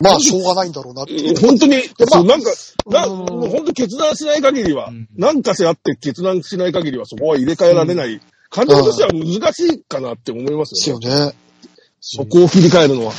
[0.00, 1.12] まあ、しょうがないんだろうなって。
[1.40, 1.76] 本当に、
[2.10, 2.52] まあ、なんか、
[2.86, 8.20] な、もう本当決断しない限りは、なんかせあって決断しない限りはそこは入れ替えられない。
[8.50, 11.06] 感情としては難しいかなって思いますよね。
[11.06, 11.34] ですよね。
[12.00, 13.12] そこを切り替えるのは。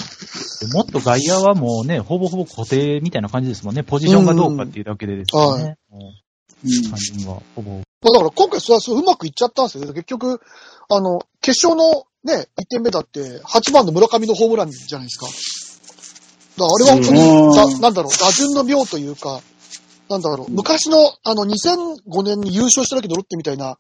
[0.74, 3.84] もっと外野はもうね、ほぼほぼ固定みたいな感じですもんね。
[3.84, 5.42] ポジションがどうかっていうだけでですね。
[5.42, 6.25] はい。
[6.65, 7.71] 3人はほぼ。
[7.71, 10.41] まあ、だから今回それはそううまくいっちゃったんですけど、結局、
[10.89, 15.28] あの、決勝のね、1点目だって、8番の村上のホームランじゃないですか。
[16.58, 19.41] だからあれは本当に、な、なんだろう、打順の妙というか、
[20.10, 23.78] なんだろう、昔の、あの、2005年に優勝した時のロッテみたいな、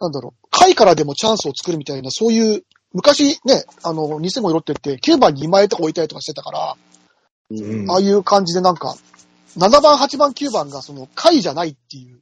[0.00, 6.76] なんだろう、下位からでもチャンスを作るみたいな、そういう、昔ね、あの、2005ロッテって9番に今江とか置いたりとかしてたから、
[7.50, 8.96] うん、ああいう感じでなんか、
[9.56, 12.20] 7番、8番、9番がその、下位じゃないっていう、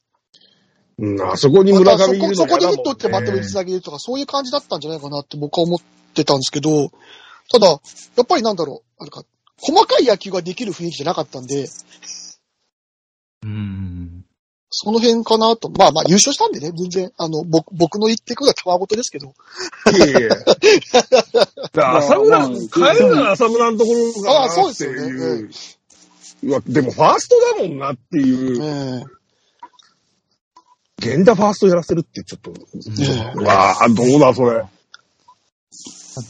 [0.99, 5.81] うん、あそこに村上いるのそこそこでヒット打ってまとめにつなげるとか、そういう感じだったんじゃないかなって僕は思っ
[6.15, 6.91] てたんですけど、
[7.51, 7.77] ただ、や
[8.23, 9.23] っぱりなんだろう、なんか、
[9.59, 11.69] 細かい野球ができる雰囲気じゃなかったんで、
[13.43, 14.25] うん。
[14.71, 15.71] その辺かなと。
[15.71, 19.33] まあまあ優勝したんでね、全然、あの、僕、僕の言ってくるのはたわごとですけど。
[19.95, 20.37] いやいや。
[21.99, 25.51] 浅村、まあまあ変えるなら浅村のところかなああそうですよねいう。
[26.43, 28.63] うわ、でもファーストだもんなっていう。
[28.63, 29.16] え
[31.03, 34.65] 源田ファーストやらせるってちょっと、えうわあ、どうだそれ。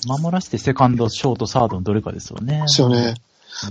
[0.07, 2.63] 守らせてセカンド、ショート、サードのどれかですよね。
[2.63, 3.15] ですよね。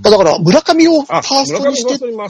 [0.02, 2.06] だから、村上をファあ、ーストにして。
[2.06, 2.30] ええ回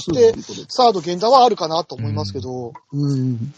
[0.00, 3.52] すでということでサード源田はあるかなと思いますけど、うん。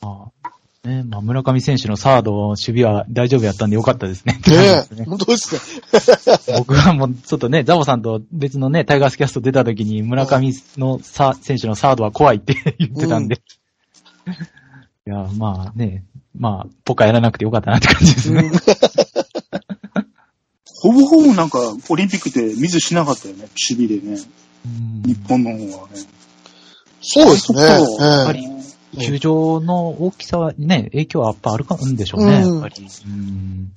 [0.00, 0.50] まあ
[0.86, 4.38] ね、まあ、村上選手のサード、守備は大丈夫やったんでよかったですね。
[4.46, 5.60] ねえ、本当ですね。
[6.58, 13.40] 僕はもうちょっとね、ザボさんと別のね、タイガースキャスト出た時に村上のサ選手のサードは怖いって言ってたんで。
[14.26, 16.04] いや、まあね、
[16.36, 18.50] まあ、ポカやらなくてよかったなって感じですね。
[20.82, 21.58] ほぼほぼなんか、
[21.88, 24.20] オリンピックってミスしなかったよね、守備でね。
[24.66, 25.96] うん日本の方はね。
[27.02, 27.62] そうですね。
[27.62, 28.48] あそこええぱり
[28.98, 32.88] 球場の大きさはね、影響はやっぱあるかんでしょうね、うんやっぱり。
[33.06, 33.72] うん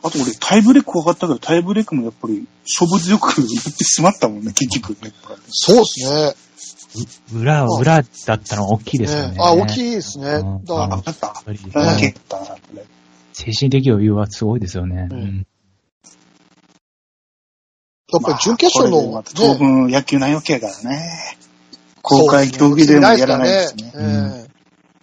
[0.00, 5.12] あと俺、タイブレーク怖かったけど、タイブレークもやっぱり、勝負強くなってしまったもんね、結局ね。
[5.48, 6.34] そうですね。
[7.34, 9.36] 裏は裏だったのは大きいですよね。
[9.38, 10.30] あ、大きいですね。
[10.30, 11.04] うんだからな、こ
[11.46, 12.84] れ。
[13.32, 15.08] 精神的余裕はすごいですよね。
[15.10, 15.46] ううんん
[18.10, 21.36] やっぱり準決勝の、まあ当分野球ないわけやからね。
[22.00, 23.90] 公開競技でもやらないですね。
[23.90, 24.46] すね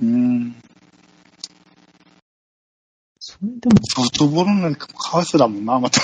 [0.01, 0.55] うん。
[3.19, 6.01] それでも、ソフトボールなんかかわいそうだもんな、また。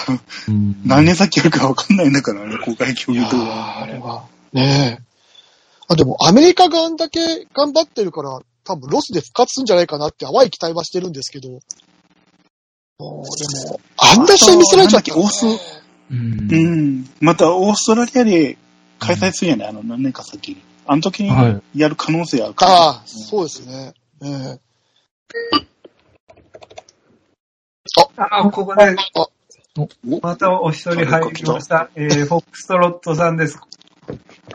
[0.48, 4.26] うん何年先やるかわかんないんだからね、公開競技とーあれは。
[4.54, 5.11] ねえ。
[5.92, 7.20] あ、でもアメリカがあんだけ
[7.54, 11.50] 頑張ってるから、多分ロスで復活するんじゃないかなって淡い期待はしてるんですけど。
[11.50, 11.62] もう
[13.00, 15.60] でも、あんな試合見せられちゃったらね、
[16.12, 17.10] うんうん。
[17.20, 18.58] また、オーストラリアで
[19.00, 20.62] 開催するんやね、あの、何年か先に。
[20.86, 22.72] あの時にはいやる可能性あるから。
[22.72, 23.94] ああ、そうですね。
[24.24, 24.60] ええ
[28.18, 28.96] あ、ここであ、
[30.22, 31.90] またお一人入りました。
[31.96, 33.60] えー、フォックストロットさんです。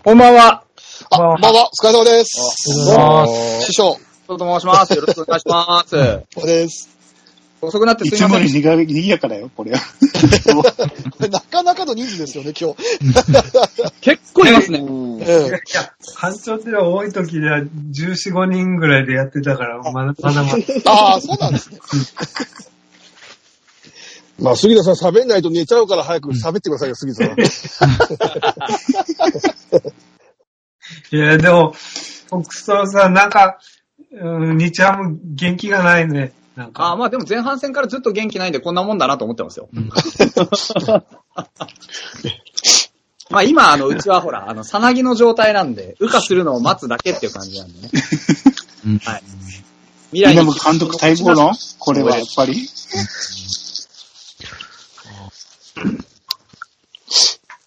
[0.05, 0.64] こんばんは。
[1.11, 2.87] あ、まあまあ、お疲れ様です。
[2.87, 3.27] どうも
[3.61, 4.95] 師匠、と申します。
[4.95, 5.97] よろしくお願いします。
[6.35, 6.97] これです。
[7.61, 8.41] 遅くなっていつもすいません。
[8.43, 9.79] よりにがにぎやかだよ、これは。
[9.79, 9.85] こ
[11.23, 12.77] れなかなかの人数ですよね、今日。
[14.01, 14.85] 結構いますね。
[15.21, 20.59] ええいや、班長っていうのは多い時では14、5人ぐらいでやってたから、まだまだまだ。
[20.91, 21.79] ああ、そうなんですね。
[24.39, 27.97] まあ、杉田さん喋んないと寝ちゃうから早く喋ってくださいよ、杉田さん。
[31.11, 33.59] いや、でも、フォックストロットさん、なんか、
[34.13, 36.33] うん、日ハム元気がないね。
[36.57, 36.87] なんか。
[36.93, 39.69] あまあでも前半戦からずっと元気ないんでこんなもんだなと思ってますよ。
[43.29, 47.91] まあ今、あの、うちはほら、あの、さなぎの状態なんで、羽化するのを待つだけっていう感じなんでね。
[48.87, 49.23] うんはい。
[50.13, 52.69] 未来に今も監督待望論これはやっぱり？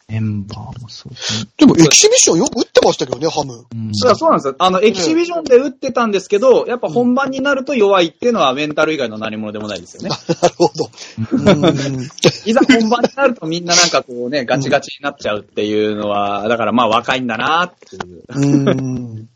[0.10, 1.50] メンバーもそうですね。
[1.58, 3.54] でも、エキシビションよく打ってましたけどね、ハム。
[3.54, 4.56] うんそうそうなんですよ。
[4.58, 10.10] あの、エキシビジョンで打ってたんですけど、やっぱ本番になると弱いっていうのはメンタル以外の何者でもないですよね。
[10.42, 10.90] なるほど。
[11.32, 12.10] うん
[12.46, 18.24] いざ本番になるとみんななんかこうね、ガチガチになっちゃうっていうのは、だからまあ若いんだなっていう。
[18.34, 19.30] うん。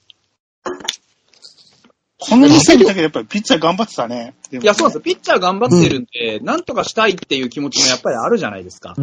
[2.26, 4.34] この時点だけどやっぱりピッチャー頑張ってたね。
[4.51, 5.13] いいや、そうなんですよ。
[5.13, 8.95] ピッチャー頑張ってるんで、なんとかしたいっていう気持ちもやっぱりあるじゃないですか。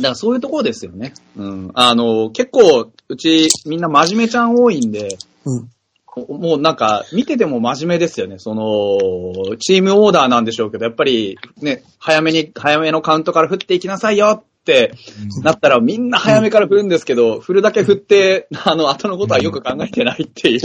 [0.00, 1.14] だかはらそういうところですよね。
[1.36, 1.70] うん。
[1.74, 5.16] あの、結構、うちみんな真面目ちゃん多いんで、い。
[5.46, 5.68] うん。
[6.28, 8.38] もうなんか、見てても真面目ですよね。
[8.38, 14.92] その、チームオーダーなんでしょうけど、やっぱりね、早めに、早めのカウントから振っていきなさいよって
[15.42, 20.60] なったらみんな早めから振るんですけど、振るだけ振って、あの、後のことはよく考えてないっていう。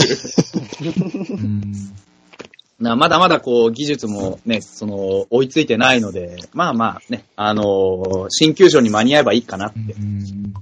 [2.80, 9.80] うんなまだまだこう、技術もね、その、追いついてないので、まあまあね、あのー新球場に間に合えばいいかなって。
[9.80, 10.54] うん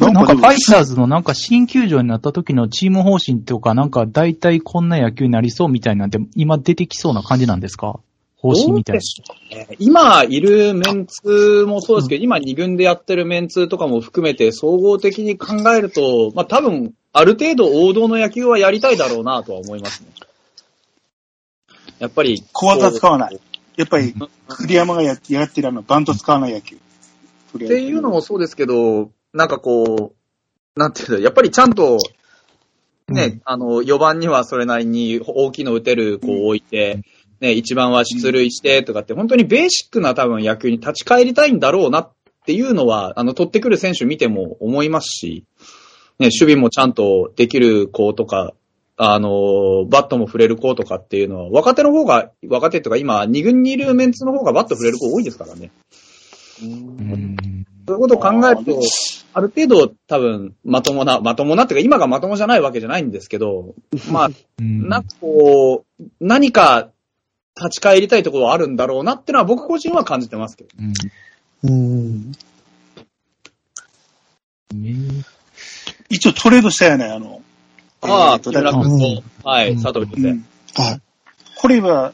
[0.00, 8.00] なんかファイターズのなんか新球場になった時のチーム方針とかなんか大体こんな野球になりそうみたいなんて今出てきそうな感じなんですか？
[8.40, 9.02] 方針みたいな。
[9.52, 20.08] えー今いるメンツもそうですけど、今2軍でやってるメンツとかも含めて総合的に考えると、まあ多分、ある程度王道の野球はやりたいだろうなとは思いますね。
[21.98, 22.42] やっぱり。
[22.52, 23.42] 小技使わないこ
[23.76, 24.14] やっぱり、
[24.48, 26.76] 栗山がややってるあの、バント使わない野球。
[27.54, 31.98] うっていうのもそうですけど、なんかこう、なんていうの、やっぱりちゃんと、
[33.08, 37.02] ね、あの、4番にはそれなりに大きいの打てる子を置いて、
[37.40, 42.12] ね、1番は出塁してとかって、本当にベーシックな多分野球に立ち返りたいんだろうなっ
[42.44, 45.44] ていうのは、あの、取ってくる選手見ても思いますし、
[46.18, 48.52] ね、守備もちゃんとできる子とか、
[48.98, 55.70] あの、バットも振れる子とかっていうのは、若手の方が、若手とか今、2軍にいるメンツの方がバット振れる子多いですからね。
[56.62, 57.36] うん。
[57.88, 58.78] そういうことを考えると、
[59.32, 63.74] ある程度多分、まともな、まともなっていうか、今がまともじゃないわけじゃないんですけど、
[64.12, 64.88] まあ、うん。
[64.88, 66.90] なんかこう、何か
[67.56, 70.70] 立ち返りたいところはあるんだろうなってのは僕個人は感じてますけど。
[70.78, 70.92] うん
[71.62, 72.32] うん。
[74.72, 75.24] ね
[76.08, 77.42] 一応トレードしたよね、あの。
[78.02, 80.30] ああ、えーと木村誰か君と、はい、うん佐藤先生。
[80.30, 80.46] うん
[80.76, 81.00] はい。
[81.56, 82.12] これは、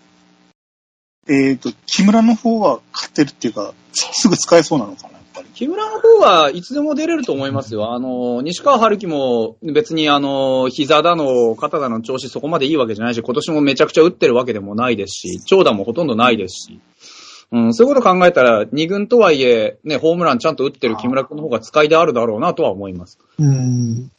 [1.28, 5.15] えっ、と、木村の方は勝ってるっていうか、すぐ使えそうなのかな。
[5.56, 7.94] 木村の方はいつでも出れると思いますよ。
[7.94, 16.80] あの、西川春樹も別にあの、膝だの、肩だの調子そこまでいいわけじゃないし、今年もめちゃくちゃ打ってるわけでもないですし、長打もほとんどないですし。
[17.52, 23.18] うん、そういうこと考えたら、二軍とはいえ、ね、ホームランちゃんと打ってる木村君の方が使いであるだろうなとは思います。
[23.38, 24.10] うん。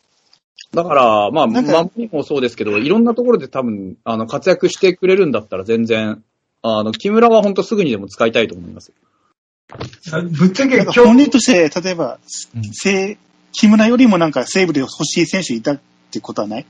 [0.73, 6.23] だから、まあ、守りもそうですけど、いろんなところで多分、あの、活躍してくれるんだったら全然、
[6.63, 8.91] あの、木村は本当すぐにでも使いたいと思います。
[10.31, 12.19] ぶっちゃけ今日、か本人として、例えば、
[12.55, 13.17] うんせ
[13.53, 15.79] 木村よりもなんか西武で欲しい選手いたっ
[16.11, 16.65] てことはない？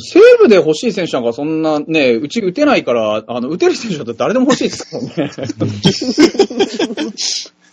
[0.00, 5.30] 西武で欲しい選手なんかそんなね、うち打てないから、あの、打てる選手だったら誰でも欲しいですからね。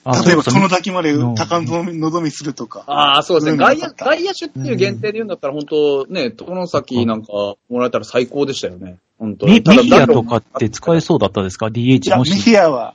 [0.04, 2.84] あ 例えば、その先までうん高望みするとか。
[2.88, 3.58] ああ、そうですね。
[3.58, 8.98] 外野、外野手っていう限定で言うんだったら、本当ね、殿崎なんかもらえたら最高でしたよね。
[9.18, 11.68] 本当メただメヒアとかって使えそうだったですか？
[11.68, 12.36] い ?DH もし。
[12.36, 12.94] ヒアは、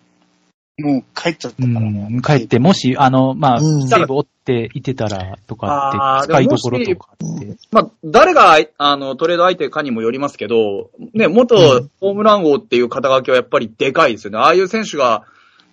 [0.81, 2.09] もう帰っちゃったうからね。
[2.11, 7.57] ん、帰って、もし、あの、まあ、うんセーブ追っていてたら、とかって、使いどころとかって。
[7.71, 11.57] まあ、誰が、あの、トレード相手かにもよりますけど、ね、元
[12.01, 14.39] ホームラン王っていう肩書きはやっぱりでかいですよね。
[14.39, 15.25] ああいう選手が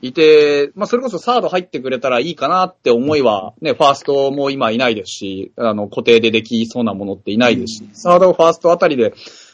[0.02, 9.14] いて、まあ、それこそサード入ってくれたらいいかなって思いは、ね、ファーストも今いないですし、あの、固定でできそうなものっていないですし、サード、ファーストあたりで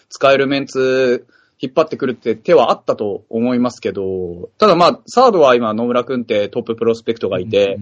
[0.10, 1.26] 使えるメンツ、
[1.64, 7.78] 引っ張ってくるって手はあったと思いますけど、ただまあ、サードは今野村くんってトッププロスペクトがいて、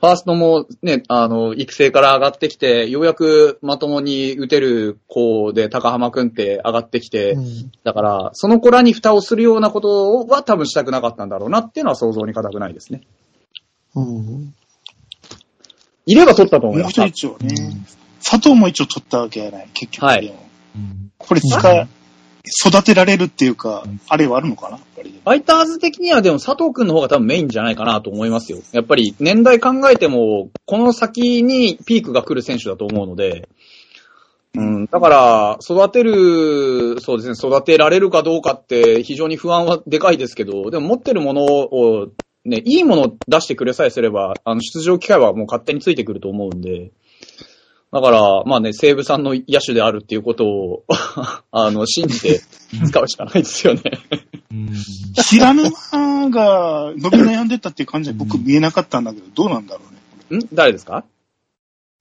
[0.00, 13.00] ファーストもね、あの、育成から上がってきて、ようやくまともに打てる子で高浜くんって上がってきて、うんだから、その子らに蓋をするようなことは多分したくなかったんだろうなっていうのは想像に難くないですね。
[13.96, 14.54] うん
[16.06, 17.02] いれば取ったと思います。
[17.02, 17.54] 一応ね。
[18.22, 20.04] 佐藤も一応取ったわけやない、結局。
[20.04, 20.32] はい
[21.18, 21.88] これ使い、
[22.66, 24.76] 育てられるっていうか、あれはあるのかな？
[24.76, 25.10] やっぱり。
[25.10, 28.58] ファイターズ的にはでも佐藤くんの方が多分メインじゃないかなと思いますよ。
[28.72, 33.48] やっぱり年代考えても、この先にピークが来る選手だと思うので、
[34.56, 42.08] うん、だから、育てる、そうですね、育てられるかどうかって非常に不安はでかいですけど、でも持ってるものを、
[42.44, 46.92] ね、いいものを出してくれさえすれば、あの、出場機会はもう勝手についてくると思うんで、
[47.94, 50.84] だから、まあね、西武さんの野手であるっていうことを、
[51.52, 52.40] あの、信じて
[52.88, 53.82] 使うしかないですよね。
[54.50, 54.70] うん
[55.30, 55.70] 平沼
[56.30, 59.82] が伸び悩んでたっていう感じは僕見えなかったんだけど、どうなんだろ
[60.30, 60.40] うね。
[60.44, 60.48] ん？
[60.52, 61.04] 誰ですか？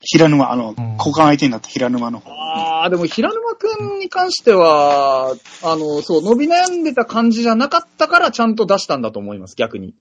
[0.01, 2.31] 平沼、あの、ん交換相手になった平沼の方。
[2.31, 9.93] ああ、でも平沼くんに関しては、あの、そう、伸び悩んでた感じじゃなかったからちゃんと出したんだと思います、逆に。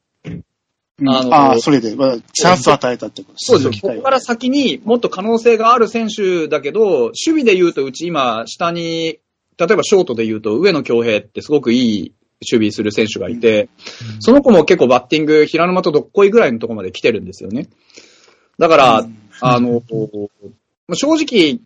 [0.99, 1.11] うん。
[1.11, 9.19] あのああ、それで、まあチャンスを与えたってことそうですここから先にもっと可能性がある選手だけど、守備で言うとうち今、下に、
[9.59, 12.13] 例えばショートで言うと、上野京平ってすごくいい
[12.43, 13.69] 守備する選手がいて、
[14.21, 17.69] その子も結構バッティング、平沼とどっこいぐらいのところまで来てるんですよね。
[18.59, 19.17] だから、うん。
[19.41, 19.83] あの、
[20.89, 21.61] まあ正直、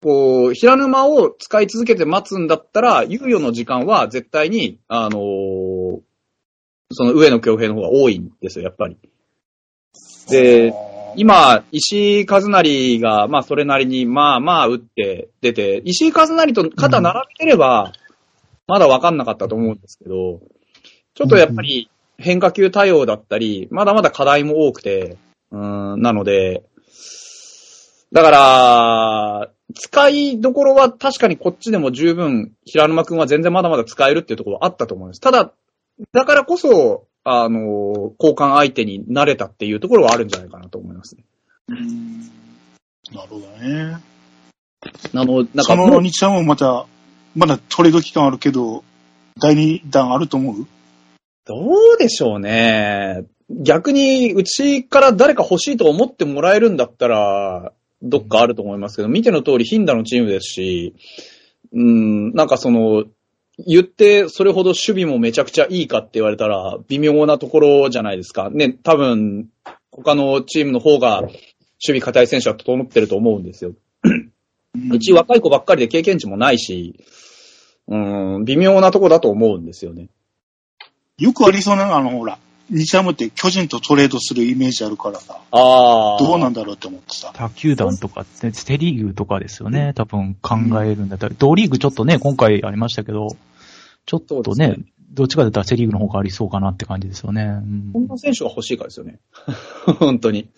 [0.00, 5.18] こう、平沼を使い続けて待つんだったら、猶予の時間は絶対に、あの
[6.90, 8.96] その上野京平の方が多いんですよ、やっぱり。
[10.30, 10.72] で、
[11.16, 17.92] 今、石井和成が、まあ、それなりに、まあまあ、打って出て、石井和成と肩並べてれば、
[18.66, 20.40] まだ分かんなかったと思うんですけど、
[21.14, 25.18] ちょっとやっぱり変化球対応だったり、まだまだ課題も多くて、
[25.50, 26.62] うーん、なので、
[28.12, 35.20] だから、使いどころは確かにこっちでも十分、平沼くんは全然まだまだ使えるっていうところはあったと思います。
[35.20, 35.52] ただ、
[36.12, 41.24] だからこそ、あの、交換相手になれたっていうところはあるんじゃないかなと思いますね。
[41.68, 42.30] うん
[43.12, 43.96] なるほどね。
[45.14, 46.86] あの、なんかその日ハムもまた、
[47.34, 48.84] まだトレード期間あるけど、
[49.40, 50.66] 第2弾あると思う？
[51.46, 51.54] ど
[51.94, 53.24] うでしょうね。
[53.50, 57.72] 逆に、うちから誰か欲しいと思ってもらえるんだったら、
[58.02, 60.94] どっかあると思いますけど、見ての通り、ヒンダのチームですし、
[61.72, 63.04] うん、なんかその、
[63.66, 68.50] 言って、それほど守備もめちゃくちゃいいかって言われたら、微妙なところじゃないですか。
[68.50, 69.48] ね、多分、
[69.90, 73.72] 他のチームの方が、守備硬い選手は整ってると思うんですよ。
[74.92, 77.00] うち若い子ばっかりで経験値もないし、
[77.88, 77.96] う
[78.40, 80.08] ん、微妙なとこだと思うんですよね。
[81.18, 82.38] よくありそうなのあの、ほら、
[82.70, 86.18] 日ハムって巨人とトレードするイメージあるからさ、ああ。
[86.18, 87.32] どうなんだろうって思ってさ。
[87.34, 89.92] 他球団とかって、セリーグとかですよね。
[89.94, 91.34] 多分考えるんだったら。
[91.38, 93.28] 同リーグちょっとね、今回ありましたけど、
[94.06, 94.76] ちょっとねね、
[95.10, 97.42] どっちかだったらセリーグの方がありそうかなって感じですよね。
[97.42, 99.18] うんこんな選手が欲しいからですよね。
[99.98, 100.48] 本当に。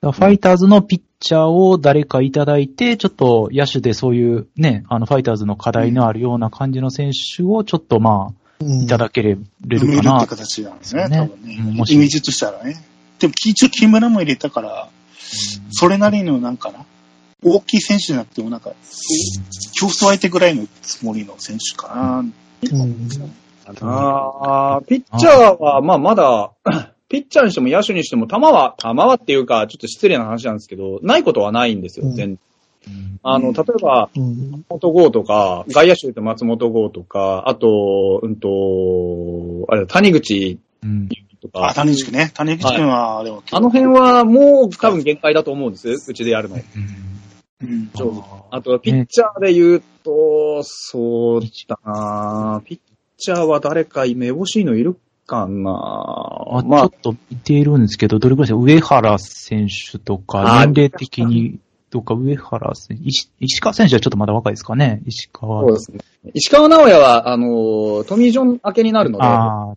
[0.00, 10.26] ファイターズのピッチャーを誰かいただいて、ちょっと野手でそういうね、あのファイターズの課題のあるような感じの選手をちょっとまあ、いただけれる埋めるってかな。
[10.26, 11.84] 形なんですね、ね多分ね。
[11.88, 12.76] イメージとしたらね。
[13.18, 14.88] でも、一応木村も入れたから、
[15.70, 16.84] それなりのなんかな、
[17.42, 18.72] 大きい選手じゃなくてもなんか、
[19.78, 22.18] 競争相手ぐらいのつもりの選手かな。
[22.18, 22.34] うん
[23.82, 26.52] ああ、ピッチャーは、まあまだ、
[27.08, 32.38] ピッチャーにしても野手にしても、球は、球はっていうか、ちょっと失礼な話なんですけど、ないことはないんですよ、うん全
[33.22, 34.64] あの、例えば、うん。
[34.68, 41.08] 松本剛とか、外野手と松本剛とか、あと、うんと、あれ、谷口うん。
[41.40, 42.30] とかあ、、谷口ね。
[42.34, 46.56] 谷口君は、でも、あの辺はもう多分限界だと思うんです、うちでやるの。
[46.56, 46.58] う
[47.66, 47.90] ん。
[47.94, 48.24] 正直。
[48.50, 52.78] あと、ピッチャーで言うと、そうだなピッ
[53.16, 55.70] チャーは誰かめぼしいのいるかな
[56.50, 58.58] あ、まあちょっ、と見ているんですけど、どれくらいですか？
[58.60, 61.58] 上原選手とか、あ年齢的に、
[61.90, 65.62] とか、上原選手、石石川選手はちょっとまだ若いですかね石川。
[65.62, 65.98] そうですね。
[66.34, 69.24] 石川直也は、あの、トミー・ジョン明けになるので、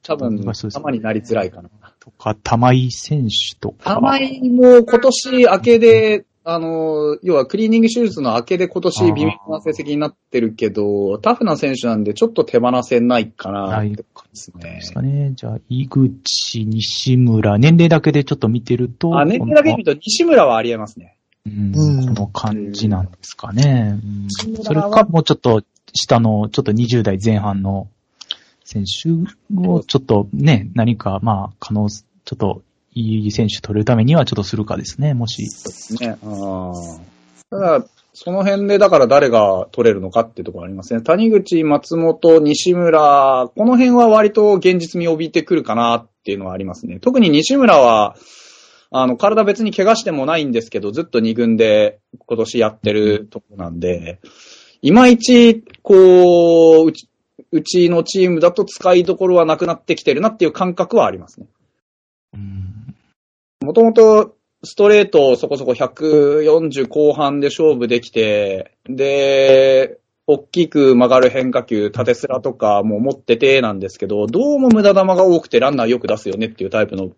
[0.03, 1.69] 多分、玉になりづらいかな。
[1.99, 3.95] とか、玉井選手とか。
[3.95, 14.93] 玉井も今年明けで、あの、要はクリーニング手術の明けで今年微妙な成績になってるけど、タフな選手なんでちょっと手放せないかなないって感じですねです。
[14.93, 15.33] かね。
[15.35, 19.19] じゃあ、井口、西村、年齢だけでちょっと見てると。
[19.19, 21.15] あ、年齢だけ見ると西村はありえますね。
[21.45, 23.99] うん、うんこの感じなんですかね。
[24.03, 24.27] うん
[24.63, 25.63] それか、もうちょっと
[25.93, 27.87] 下の、ちょっと20代前半の
[28.63, 29.09] 選手
[29.55, 32.61] をちょっとね、何か、まあ、可能、ちょっと
[32.93, 35.43] いい選手取れるためにはちょっとするかですね、もし。
[35.99, 36.17] ね。
[36.23, 36.99] あー
[37.49, 41.01] ただ、その辺でだから誰が取れるのかっていうところありますね。
[41.01, 46.99] 谷口、松本、西村、この辺は割と現実味を帯びてくるかなっていうのはありますね。
[46.99, 48.15] 特に西村は、
[48.91, 54.19] あの、体別に怪我してもないんですけど、ずっと2軍で今年やってるとこなんで、
[54.81, 57.07] いまいち、こう、うち、
[57.51, 61.47] うちのチームだと使いどころはなくなってきてるなっていう感覚はありますね。
[62.33, 62.95] うん
[63.61, 77.11] もともとストレートそこそこ140後半で勝負できて、で、大きく曲がる変化球、縦スラとかも持っててなんですけど、どうも無駄球が多くてランナーよく出すよねっていうタイプの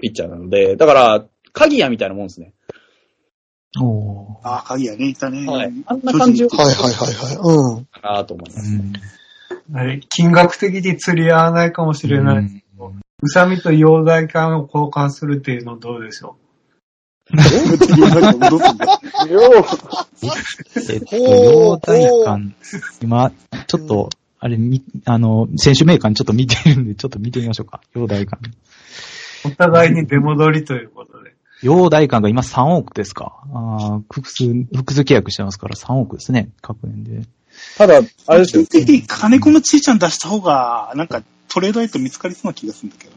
[0.00, 2.52] ピッチャーなので、だから、鍵谷みたいなもんですね。
[3.80, 5.46] おーあ、鍵谷ね、いたね。
[5.46, 5.72] はい。
[5.86, 7.36] あんな感じをはいはいはいはい。
[7.76, 7.84] うん。
[7.86, 8.74] かなと思います。
[8.74, 8.92] うん
[9.72, 12.62] はい金額的に釣り合わないかもしれない。
[13.22, 16.36] うさみと溶剤缶を交換するっていうのどうでしょ
[17.32, 18.86] 戻すんだ？
[19.28, 19.64] よ
[20.88, 22.54] えっと、ほう陽大館、
[23.02, 23.32] 今、
[23.66, 27.80] ちょっと、あれ、み、あの、選手名鑑ちょっと見てるんで、ちょっと見てみましょうか。
[27.94, 28.50] 陽大館。
[29.48, 31.34] うお互いに出戻りということで。
[31.62, 33.32] 陽大館が今3億ですか。
[33.52, 34.44] ああ、複数、
[34.74, 36.50] 複数契約してますから3億ですね。
[36.60, 37.26] 各年で。
[37.78, 38.66] ただ、あれですよ。
[38.66, 43.16] 的に金子のちいちゃん出した方が、なんかトレード相手見つかりそうな気がするんだけどね。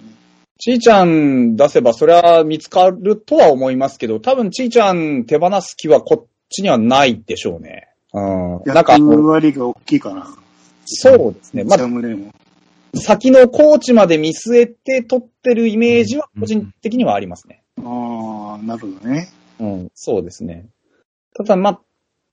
[0.61, 7.87] ちーちゃん出せばそれは見つかるとは思いますけど、多分ちーちゃん手放す気はこっちにはないでしょうね。
[8.13, 8.61] うん。
[8.65, 10.27] なんかあ役の、割が大きいかな。
[10.85, 11.63] そうですね。
[11.63, 11.75] ま。
[11.75, 11.77] あ、
[12.93, 17.63] 先のコーチまで見据えて取ってるイメージは個人的にはありますね。
[17.77, 19.29] ああ、なるほどね。
[19.59, 20.67] うん、そうですね。
[21.35, 21.81] ただ、ま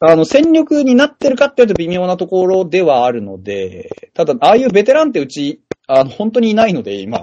[0.00, 7.20] あ、あの、戦力になってるかっていうと微妙なところではあるので、ただ、ああいうベテランってうち、あの、本当にいないので、今。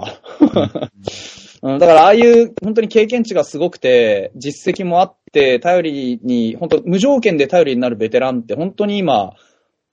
[1.62, 9.34] うん、 だから、ああいう本当に経験値がすごくて、実績もあって、頼りに、本当無条件で頼りになるベテランって本当に今、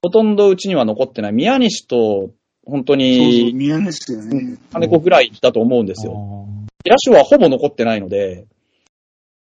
[0.02, 1.34] ほとんどうちには残ってない。
[1.34, 2.32] 宮西と、
[2.66, 4.58] 本当そうそう、に、宮根ですよね。
[4.72, 6.14] 金子ぐらいだと思うんですよ。
[6.14, 8.46] あ野手はほぼ残ってないので、